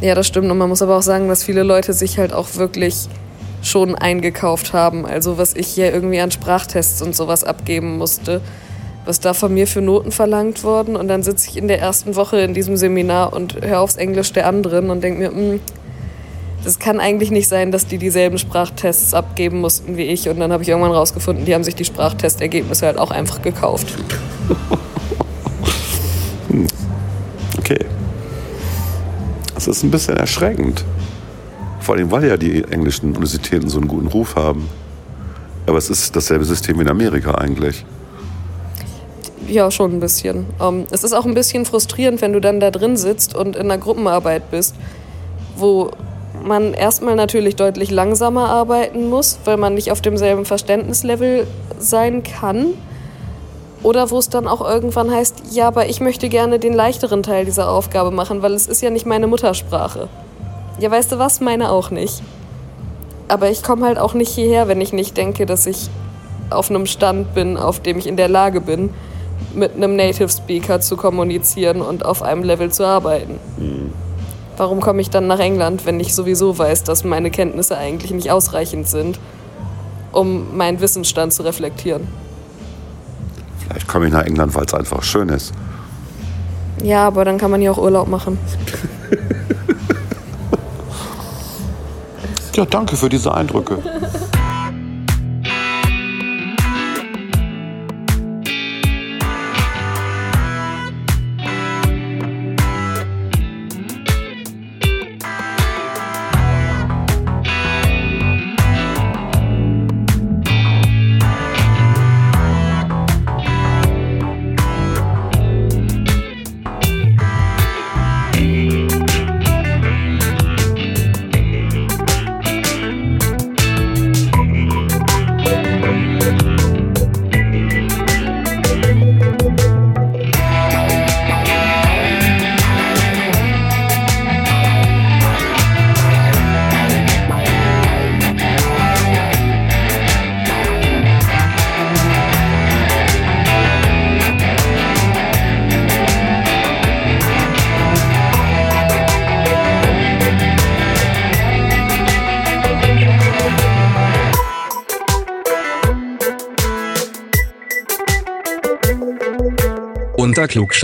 Ja, 0.00 0.14
das 0.14 0.26
stimmt. 0.26 0.50
Und 0.50 0.58
man 0.58 0.68
muss 0.68 0.82
aber 0.82 0.96
auch 0.96 1.02
sagen, 1.02 1.28
dass 1.28 1.42
viele 1.42 1.62
Leute 1.62 1.94
sich 1.94 2.18
halt 2.18 2.32
auch 2.32 2.56
wirklich 2.56 3.08
schon 3.62 3.94
eingekauft 3.94 4.72
haben. 4.72 5.06
Also 5.06 5.38
was 5.38 5.54
ich 5.54 5.66
hier 5.68 5.92
irgendwie 5.92 6.20
an 6.20 6.30
Sprachtests 6.30 7.02
und 7.02 7.16
sowas 7.16 7.44
abgeben 7.44 7.96
musste, 7.96 8.40
was 9.06 9.18
da 9.20 9.32
von 9.32 9.52
mir 9.52 9.66
für 9.66 9.80
Noten 9.80 10.12
verlangt 10.12 10.62
worden. 10.64 10.96
Und 10.96 11.08
dann 11.08 11.22
sitze 11.22 11.48
ich 11.48 11.56
in 11.56 11.66
der 11.66 11.80
ersten 11.80 12.14
Woche 12.14 12.40
in 12.40 12.52
diesem 12.52 12.76
Seminar 12.76 13.32
und 13.32 13.64
höre 13.64 13.80
aufs 13.80 13.96
Englisch 13.96 14.32
der 14.34 14.46
anderen 14.46 14.90
und 14.90 15.02
denke 15.02 15.18
mir, 15.18 15.30
"Hm, 15.30 15.60
das 16.64 16.78
kann 16.78 17.00
eigentlich 17.00 17.30
nicht 17.30 17.48
sein, 17.48 17.72
dass 17.72 17.86
die 17.86 17.98
dieselben 17.98 18.38
Sprachtests 18.38 19.14
abgeben 19.14 19.60
mussten 19.60 19.96
wie 19.96 20.02
ich. 20.02 20.28
Und 20.28 20.40
dann 20.40 20.52
habe 20.52 20.62
ich 20.62 20.68
irgendwann 20.68 20.92
rausgefunden, 20.92 21.44
die 21.44 21.54
haben 21.54 21.64
sich 21.64 21.74
die 21.74 21.84
Sprachtestergebnisse 21.84 22.86
halt 22.86 22.98
auch 22.98 23.10
einfach 23.10 23.42
gekauft. 23.42 23.86
Okay. 27.58 27.84
Das 29.54 29.66
ist 29.66 29.82
ein 29.82 29.90
bisschen 29.90 30.16
erschreckend. 30.16 30.84
Vor 31.80 31.96
allem, 31.96 32.10
weil 32.10 32.26
ja 32.26 32.38
die 32.38 32.64
englischen 32.64 33.08
Universitäten 33.08 33.68
so 33.68 33.78
einen 33.78 33.88
guten 33.88 34.06
Ruf 34.06 34.36
haben. 34.36 34.68
Aber 35.66 35.76
es 35.76 35.90
ist 35.90 36.16
dasselbe 36.16 36.46
System 36.46 36.78
wie 36.78 36.82
in 36.82 36.88
Amerika 36.88 37.34
eigentlich. 37.34 37.84
Ja, 39.46 39.70
schon 39.70 39.92
ein 39.92 40.00
bisschen. 40.00 40.46
Ähm, 40.60 40.86
es 40.90 41.04
ist 41.04 41.12
auch 41.12 41.26
ein 41.26 41.34
bisschen 41.34 41.66
frustrierend, 41.66 42.22
wenn 42.22 42.32
du 42.32 42.40
dann 42.40 42.58
da 42.60 42.70
drin 42.70 42.96
sitzt 42.96 43.34
und 43.34 43.56
in 43.56 43.62
einer 43.62 43.78
Gruppenarbeit 43.78 44.50
bist, 44.50 44.74
wo 45.56 45.90
man 46.42 46.74
erstmal 46.74 47.14
natürlich 47.14 47.56
deutlich 47.56 47.90
langsamer 47.90 48.48
arbeiten 48.48 49.08
muss, 49.08 49.38
weil 49.44 49.56
man 49.56 49.74
nicht 49.74 49.92
auf 49.92 50.00
demselben 50.00 50.44
Verständnislevel 50.44 51.46
sein 51.78 52.22
kann. 52.22 52.74
Oder 53.82 54.10
wo 54.10 54.18
es 54.18 54.28
dann 54.28 54.48
auch 54.48 54.60
irgendwann 54.60 55.10
heißt, 55.10 55.52
ja, 55.52 55.68
aber 55.68 55.86
ich 55.88 56.00
möchte 56.00 56.28
gerne 56.28 56.58
den 56.58 56.74
leichteren 56.74 57.22
Teil 57.22 57.44
dieser 57.44 57.70
Aufgabe 57.70 58.10
machen, 58.10 58.42
weil 58.42 58.54
es 58.54 58.66
ist 58.66 58.82
ja 58.82 58.90
nicht 58.90 59.06
meine 59.06 59.28
Muttersprache. 59.28 60.08
Ja, 60.80 60.90
weißt 60.90 61.12
du 61.12 61.18
was? 61.18 61.40
Meine 61.40 61.70
auch 61.70 61.90
nicht. 61.90 62.22
Aber 63.28 63.50
ich 63.50 63.62
komme 63.62 63.86
halt 63.86 63.98
auch 63.98 64.14
nicht 64.14 64.30
hierher, 64.30 64.68
wenn 64.68 64.80
ich 64.80 64.92
nicht 64.92 65.16
denke, 65.16 65.46
dass 65.46 65.66
ich 65.66 65.90
auf 66.50 66.70
einem 66.70 66.86
Stand 66.86 67.34
bin, 67.34 67.56
auf 67.56 67.80
dem 67.80 67.98
ich 67.98 68.06
in 68.06 68.16
der 68.16 68.28
Lage 68.28 68.60
bin, 68.60 68.90
mit 69.54 69.74
einem 69.76 69.96
Native 69.96 70.28
Speaker 70.28 70.80
zu 70.80 70.96
kommunizieren 70.96 71.80
und 71.82 72.04
auf 72.04 72.22
einem 72.22 72.42
Level 72.42 72.72
zu 72.72 72.84
arbeiten. 72.84 73.38
Warum 74.58 74.80
komme 74.80 75.00
ich 75.00 75.08
dann 75.08 75.28
nach 75.28 75.38
England, 75.38 75.86
wenn 75.86 76.00
ich 76.00 76.16
sowieso 76.16 76.58
weiß, 76.58 76.82
dass 76.82 77.04
meine 77.04 77.30
Kenntnisse 77.30 77.78
eigentlich 77.78 78.10
nicht 78.10 78.32
ausreichend 78.32 78.88
sind, 78.88 79.20
um 80.10 80.56
meinen 80.56 80.80
Wissensstand 80.80 81.32
zu 81.32 81.44
reflektieren? 81.44 82.08
Vielleicht 83.60 83.86
komme 83.86 84.06
ich 84.08 84.12
nach 84.12 84.24
England, 84.24 84.56
weil 84.56 84.64
es 84.64 84.74
einfach 84.74 85.04
schön 85.04 85.28
ist. 85.28 85.52
Ja, 86.82 87.06
aber 87.06 87.24
dann 87.24 87.38
kann 87.38 87.52
man 87.52 87.62
ja 87.62 87.70
auch 87.70 87.78
Urlaub 87.78 88.08
machen. 88.08 88.36
Ja, 92.56 92.64
danke 92.64 92.96
für 92.96 93.08
diese 93.08 93.32
Eindrücke. 93.32 93.78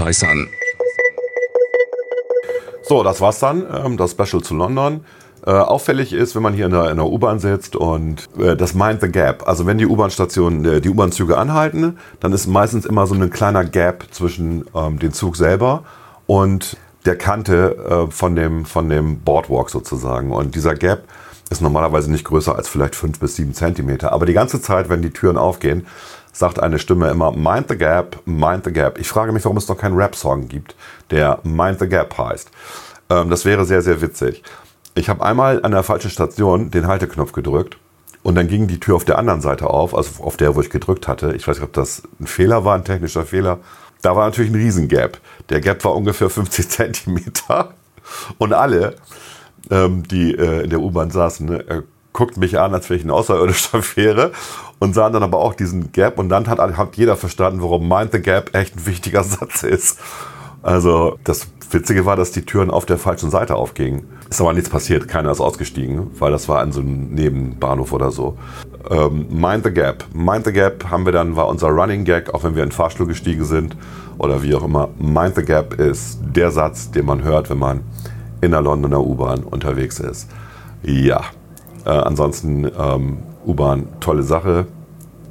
Unter 0.05 0.13
Klugscheißern. 0.13 0.49
So, 2.83 3.03
das 3.03 3.21
war's 3.21 3.39
dann, 3.39 3.67
ähm, 3.73 3.97
das 3.97 4.13
Special 4.13 4.43
zu 4.43 4.55
London. 4.55 5.05
Äh, 5.47 5.51
auffällig 5.51 6.13
ist, 6.13 6.35
wenn 6.35 6.43
man 6.43 6.55
hier 6.55 6.67
in 6.67 6.73
der, 6.73 7.05
U-Bahn 7.05 7.39
sitzt 7.39 7.77
und 7.77 8.29
äh, 8.39 8.57
das 8.57 8.75
Mind 8.75 9.01
the 9.01 9.09
Gap. 9.09 9.47
Also 9.47 9.67
wenn 9.67 9.79
die 9.79 9.87
U-Bahn-Stationen, 9.87 10.65
äh, 10.65 10.81
die 10.81 10.89
U-Bahn-Züge 10.89 11.37
anhalten, 11.37 11.99
dann 12.21 12.33
ist 12.33 12.47
meistens 12.47 12.87
immer 12.87 13.07
so 13.07 13.15
ein 13.15 13.31
kleiner 13.31 13.65
Gap 13.65 14.05
zwischen 14.11 14.65
ähm, 14.75 14.99
dem 14.99 15.13
Zug 15.13 15.37
selber 15.37 15.85
und 16.27 16.77
der 17.05 17.19
Kante 17.19 18.09
von, 18.09 18.35
dem, 18.35 18.65
von 18.65 18.89
dem 18.89 19.21
Boardwalk 19.21 19.69
sozusagen. 19.69 20.33
Und 20.33 20.55
dieser 20.55 20.75
Gap 20.75 21.05
ist 21.51 21.61
normalerweise 21.61 22.11
nicht 22.11 22.25
größer 22.25 22.57
als 22.57 22.67
vielleicht 22.67 22.97
fünf 22.97 23.21
bis 23.21 23.37
sieben 23.37 23.53
Zentimeter. 23.53 24.11
Aber 24.11 24.25
die 24.25 24.33
ganze 24.33 24.63
Zeit, 24.63 24.89
wenn 24.89 25.03
die 25.03 25.11
Türen 25.11 25.37
aufgehen, 25.37 25.87
sagt 26.35 26.61
eine 26.61 26.79
Stimme 26.79 27.09
immer 27.09 27.31
Mind 27.31 27.69
the 27.69 27.79
Gap, 27.79 28.21
Mind 28.27 28.65
the 28.65 28.73
Gap. 28.73 28.99
Ich 28.99 29.09
frage 29.09 29.33
mich, 29.33 29.45
warum 29.45 29.57
es 29.57 29.69
noch 29.69 29.79
keinen 29.79 29.97
Rap-Song 29.97 30.49
gibt, 30.49 30.75
der 31.11 31.39
Mind 31.45 31.79
the 31.79 31.89
Gap 31.89 32.19
heißt. 32.19 32.51
Ähm, 33.09 33.31
das 33.31 33.45
wäre 33.45 33.65
sehr, 33.65 33.81
sehr 33.81 34.03
witzig. 34.03 34.43
Ich 34.95 35.09
habe 35.09 35.25
einmal 35.25 35.65
an 35.65 35.71
der 35.71 35.83
falschen 35.83 36.11
Station 36.11 36.71
den 36.71 36.87
Halteknopf 36.87 37.33
gedrückt 37.33 37.79
und 38.23 38.35
dann 38.35 38.49
ging 38.49 38.67
die 38.67 38.81
Tür 38.81 38.97
auf 38.97 39.05
der 39.05 39.19
anderen 39.19 39.41
Seite 39.41 39.69
auf, 39.69 39.95
also 39.95 40.23
auf 40.23 40.37
der, 40.37 40.55
wo 40.57 40.61
ich 40.61 40.71
gedrückt 40.71 41.09
hatte. 41.09 41.35
Ich 41.35 41.47
weiß 41.47 41.57
nicht, 41.57 41.65
ob 41.65 41.73
das 41.73 42.03
ein 42.21 42.27
Fehler 42.27 42.65
war, 42.65 42.75
ein 42.75 42.85
technischer 42.85 43.25
Fehler. 43.25 43.61
Da 44.03 44.17
war 44.17 44.27
natürlich 44.27 44.51
ein 44.51 44.57
Riesengap. 44.57 45.19
Der 45.49 45.61
Gap 45.61 45.85
war 45.85 45.95
ungefähr 45.95 46.29
50 46.29 46.69
Zentimeter 46.69 47.75
und 48.39 48.53
alle, 48.53 48.97
ähm, 49.71 50.03
die 50.03 50.35
äh, 50.35 50.65
in 50.65 50.71
der 50.71 50.81
U-Bahn 50.81 51.11
saßen, 51.11 51.47
ne, 51.47 51.85
guckten 52.15 52.41
mich 52.41 52.59
an, 52.59 52.73
als 52.73 52.89
wenn 52.89 52.97
ich 52.97 53.05
ein 53.05 53.11
Außerirdischer 53.11 53.83
wäre 53.97 54.33
und 54.79 54.95
sahen 54.95 55.13
dann 55.13 55.23
aber 55.23 55.39
auch 55.39 55.53
diesen 55.53 55.93
Gap 55.93 56.19
und 56.19 56.31
dann 56.31 56.47
hat, 56.47 56.59
hat 56.59 56.97
jeder 56.97 57.17
verstanden, 57.17 57.61
warum 57.61 57.87
Mind 57.87 58.13
the 58.13 58.23
Gap 58.23 58.55
echt 58.55 58.77
ein 58.77 58.87
wichtiger 58.87 59.23
Satz 59.25 59.63
ist. 59.63 59.99
Also 60.63 61.19
das 61.25 61.49
Witzige 61.71 62.07
war, 62.07 62.17
dass 62.17 62.31
die 62.31 62.47
Türen 62.47 62.71
auf 62.71 62.87
der 62.87 62.99
falschen 62.99 63.31
Seite 63.31 63.57
aufgingen. 63.57 64.07
Ist 64.31 64.41
aber 64.41 64.53
nichts 64.55 64.71
passiert, 64.71 65.09
keiner 65.09 65.31
ist 65.31 65.41
ausgestiegen, 65.41 66.13
weil 66.19 66.31
das 66.31 66.49
war 66.49 66.61
an 66.61 66.73
so 66.73 66.81
einem 66.81 67.13
Nebenbahnhof 67.15 67.93
oder 67.93 68.11
so. 68.11 68.39
Ähm, 68.89 69.27
Mind 69.31 69.65
the 69.65 69.73
Gap. 69.73 70.05
Mind 70.15 70.47
the 70.47 70.53
Gap 70.53 70.89
haben 70.91 71.05
wir 71.05 71.13
dann, 71.13 71.37
war 71.37 71.49
unser 71.49 71.69
Running 71.69 72.05
Gag, 72.05 72.33
auch 72.33 72.45
wenn 72.45 72.55
wir 72.55 72.63
in 72.63 72.71
den 72.71 72.75
Fahrstuhl 72.75 73.07
gestiegen 73.07 73.45
sind 73.45 73.77
oder 74.19 74.43
wie 74.43 74.55
auch 74.55 74.65
immer. 74.65 74.89
Mind 74.99 75.35
the 75.35 75.43
Gap 75.43 75.75
ist 75.75 76.19
der 76.23 76.51
Satz, 76.51 76.91
den 76.91 77.07
man 77.07 77.23
hört, 77.23 77.51
wenn 77.51 77.59
man 77.59 77.81
in 78.41 78.53
der 78.53 78.61
Londoner 78.61 79.01
U-Bahn 79.01 79.43
unterwegs 79.43 79.99
ist. 80.01 80.31
Ja, 80.83 81.23
äh, 81.85 81.91
ansonsten 81.91 82.71
ähm, 82.79 83.19
U-Bahn, 83.47 83.89
tolle 84.01 84.23
Sache. 84.23 84.67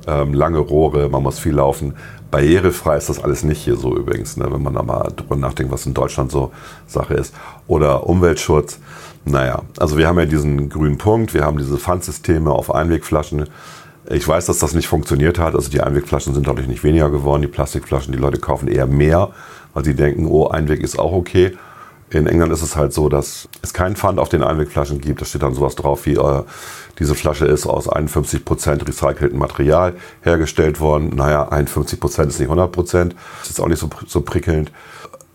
Ähm, 0.05 0.33
lange 0.33 0.59
Rohre, 0.59 1.09
man 1.09 1.23
muss 1.23 1.39
viel 1.39 1.53
laufen. 1.53 1.93
Barrierefrei 2.29 2.97
ist 2.97 3.09
das 3.09 3.23
alles 3.23 3.43
nicht 3.43 3.63
hier 3.63 3.75
so 3.75 3.95
übrigens, 3.95 4.37
ne, 4.37 4.51
wenn 4.51 4.63
man 4.63 4.73
da 4.73 4.81
mal 4.81 5.11
drüber 5.15 5.35
nachdenkt, 5.35 5.71
was 5.71 5.85
in 5.85 5.93
Deutschland 5.93 6.31
so 6.31 6.51
Sache 6.87 7.13
ist. 7.13 7.33
Oder 7.67 8.07
Umweltschutz. 8.07 8.79
Naja, 9.23 9.61
also 9.77 9.97
wir 9.97 10.07
haben 10.07 10.19
ja 10.19 10.25
diesen 10.25 10.67
grünen 10.67 10.97
Punkt, 10.97 11.33
wir 11.33 11.45
haben 11.45 11.57
diese 11.57 11.77
Pfandsysteme 11.77 12.51
auf 12.51 12.73
Einwegflaschen. 12.73 13.45
Ich 14.09 14.27
weiß, 14.27 14.47
dass 14.47 14.59
das 14.59 14.73
nicht 14.73 14.87
funktioniert 14.87 15.39
hat. 15.39 15.55
Also 15.55 15.69
die 15.69 15.79
Einwegflaschen 15.79 16.33
sind 16.33 16.47
dadurch 16.47 16.67
nicht 16.67 16.83
weniger 16.83 17.09
geworden. 17.09 17.41
Die 17.41 17.47
Plastikflaschen, 17.47 18.11
die 18.11 18.19
Leute 18.19 18.39
kaufen 18.39 18.67
eher 18.67 18.87
mehr, 18.87 19.29
weil 19.73 19.85
sie 19.85 19.95
denken, 19.95 20.27
oh, 20.27 20.47
Einweg 20.47 20.81
ist 20.81 20.99
auch 20.99 21.13
okay. 21.13 21.55
In 22.13 22.27
England 22.27 22.53
ist 22.53 22.61
es 22.61 22.75
halt 22.75 22.93
so, 22.93 23.09
dass 23.09 23.49
es 23.61 23.73
keinen 23.73 23.95
Pfand 23.95 24.19
auf 24.19 24.29
den 24.29 24.43
Einwegflaschen 24.43 25.01
gibt. 25.01 25.21
Da 25.21 25.25
steht 25.25 25.41
dann 25.41 25.55
sowas 25.55 25.75
drauf 25.75 26.05
wie, 26.05 26.13
äh, 26.13 26.43
diese 26.99 27.15
Flasche 27.15 27.45
ist 27.45 27.65
aus 27.65 27.89
51% 27.89 28.87
recyceltem 28.87 29.39
Material 29.39 29.95
hergestellt 30.21 30.79
worden. 30.79 31.11
Naja, 31.15 31.49
51% 31.49 32.27
ist 32.27 32.39
nicht 32.39 32.49
100%. 32.49 33.15
Das 33.41 33.49
ist 33.49 33.59
auch 33.59 33.67
nicht 33.67 33.79
so, 33.79 33.89
so 34.07 34.21
prickelnd. 34.21 34.71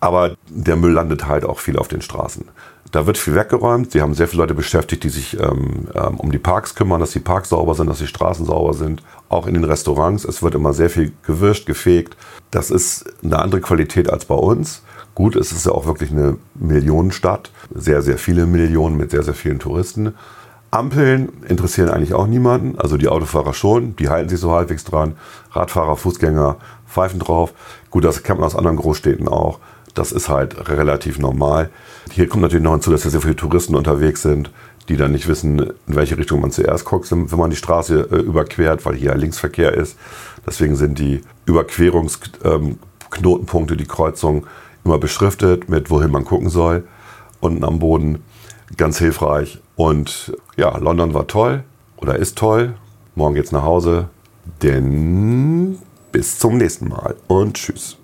Aber 0.01 0.37
der 0.49 0.77
Müll 0.77 0.93
landet 0.93 1.27
halt 1.27 1.45
auch 1.45 1.59
viel 1.59 1.77
auf 1.77 1.89
den 1.89 2.01
Straßen. 2.01 2.45
Da 2.93 3.07
wird 3.07 3.19
viel 3.19 3.35
weggeräumt. 3.35 3.91
Sie 3.91 4.01
haben 4.01 4.15
sehr 4.15 4.29
viele 4.29 4.43
Leute 4.43 4.55
beschäftigt, 4.55 5.03
die 5.03 5.09
sich 5.09 5.39
ähm, 5.39 5.89
ähm, 5.95 6.19
um 6.19 6.33
die 6.33 6.39
Parks 6.39 6.75
kümmern, 6.75 7.01
dass 7.01 7.11
die 7.11 7.19
Parks 7.19 7.51
sauber 7.51 7.75
sind, 7.75 7.89
dass 7.89 7.99
die 7.99 8.07
Straßen 8.07 8.47
sauber 8.47 8.73
sind. 8.73 9.03
Auch 9.29 9.47
in 9.47 9.55
den 9.55 9.65
Restaurants. 9.65 10.25
Es 10.25 10.43
wird 10.43 10.55
immer 10.55 10.73
sehr 10.73 10.89
viel 10.89 11.13
gewischt, 11.27 11.67
gefegt. 11.67 12.17
Das 12.51 12.71
ist 12.71 13.05
eine 13.23 13.41
andere 13.41 13.61
Qualität 13.61 14.09
als 14.09 14.25
bei 14.25 14.37
uns. 14.37 14.83
Gut, 15.19 15.35
es 15.35 15.51
ist 15.51 15.67
ja 15.67 15.73
auch 15.73 15.85
wirklich 15.85 16.13
eine 16.13 16.37
Millionenstadt. 16.55 17.51
Sehr, 17.75 18.03
sehr 18.03 18.19
viele 18.19 18.47
Millionen 18.47 18.97
mit 18.97 19.11
sehr, 19.11 19.25
sehr 19.25 19.35
vielen 19.35 19.59
Touristen. 19.59 20.15
Ampeln 20.71 21.31
interessieren 21.49 21.89
eigentlich 21.89 22.15
auch 22.15 22.29
niemanden. 22.29 22.79
Also 22.79 22.97
die 22.97 23.09
Autofahrer 23.09 23.53
schon, 23.53 23.97
die 23.97 24.11
halten 24.11 24.29
sich 24.29 24.39
so 24.39 24.53
halbwegs 24.53 24.85
dran. 24.85 25.17
Radfahrer, 25.51 25.97
Fußgänger 25.97 26.59
pfeifen 26.87 27.19
drauf. 27.19 27.53
Gut, 27.91 28.05
das 28.05 28.23
kennt 28.23 28.39
man 28.39 28.47
aus 28.47 28.55
anderen 28.55 28.77
Großstädten 28.77 29.27
auch. 29.27 29.59
Das 29.93 30.13
ist 30.13 30.29
halt 30.29 30.69
relativ 30.69 31.19
normal. 31.19 31.71
Hier 32.13 32.29
kommt 32.29 32.43
natürlich 32.43 32.63
noch 32.63 32.75
hinzu, 32.75 32.93
dass 32.93 33.03
ja 33.03 33.11
sehr 33.11 33.21
viele 33.21 33.35
Touristen 33.35 33.75
unterwegs 33.75 34.23
sind, 34.23 34.53
die 34.89 34.97
dann 34.97 35.11
nicht 35.11 35.27
wissen, 35.27 35.59
in 35.59 35.97
welche 35.97 36.17
Richtung 36.17 36.41
man 36.41 36.53
zuerst 36.53 36.85
guckt, 36.85 37.11
wenn 37.11 37.27
man 37.37 37.51
die 37.51 37.57
Straße 37.57 38.09
äh, 38.13 38.19
überquert, 38.19 38.87
weil 38.87 38.95
hier 38.95 39.17
Linksverkehr 39.17 39.75
ist. 39.75 39.99
Deswegen 40.47 40.77
sind 40.77 41.01
die 41.01 41.23
Überquerungsknotenpunkte, 41.45 43.77
die 43.77 43.87
Kreuzungen, 43.87 44.45
immer 44.85 44.99
beschriftet 44.99 45.69
mit, 45.69 45.91
wohin 45.91 46.11
man 46.11 46.25
gucken 46.25 46.49
soll. 46.49 46.85
Unten 47.41 47.65
am 47.65 47.79
Boden 47.79 48.23
ganz 48.77 48.99
hilfreich. 48.99 49.61
Und 49.77 50.37
ja, 50.57 50.77
London 50.79 51.15
war 51.15 51.27
toll 51.27 51.65
oder 51.97 52.17
ist 52.17 52.37
toll. 52.37 52.75
Morgen 53.15 53.35
geht's 53.35 53.53
nach 53.53 53.63
Hause. 53.63 54.09
Denn 54.63 55.79
bis 56.13 56.39
zum 56.39 56.57
nächsten 56.57 56.89
Mal 56.89 57.17
und 57.27 57.55
tschüss. 57.55 57.97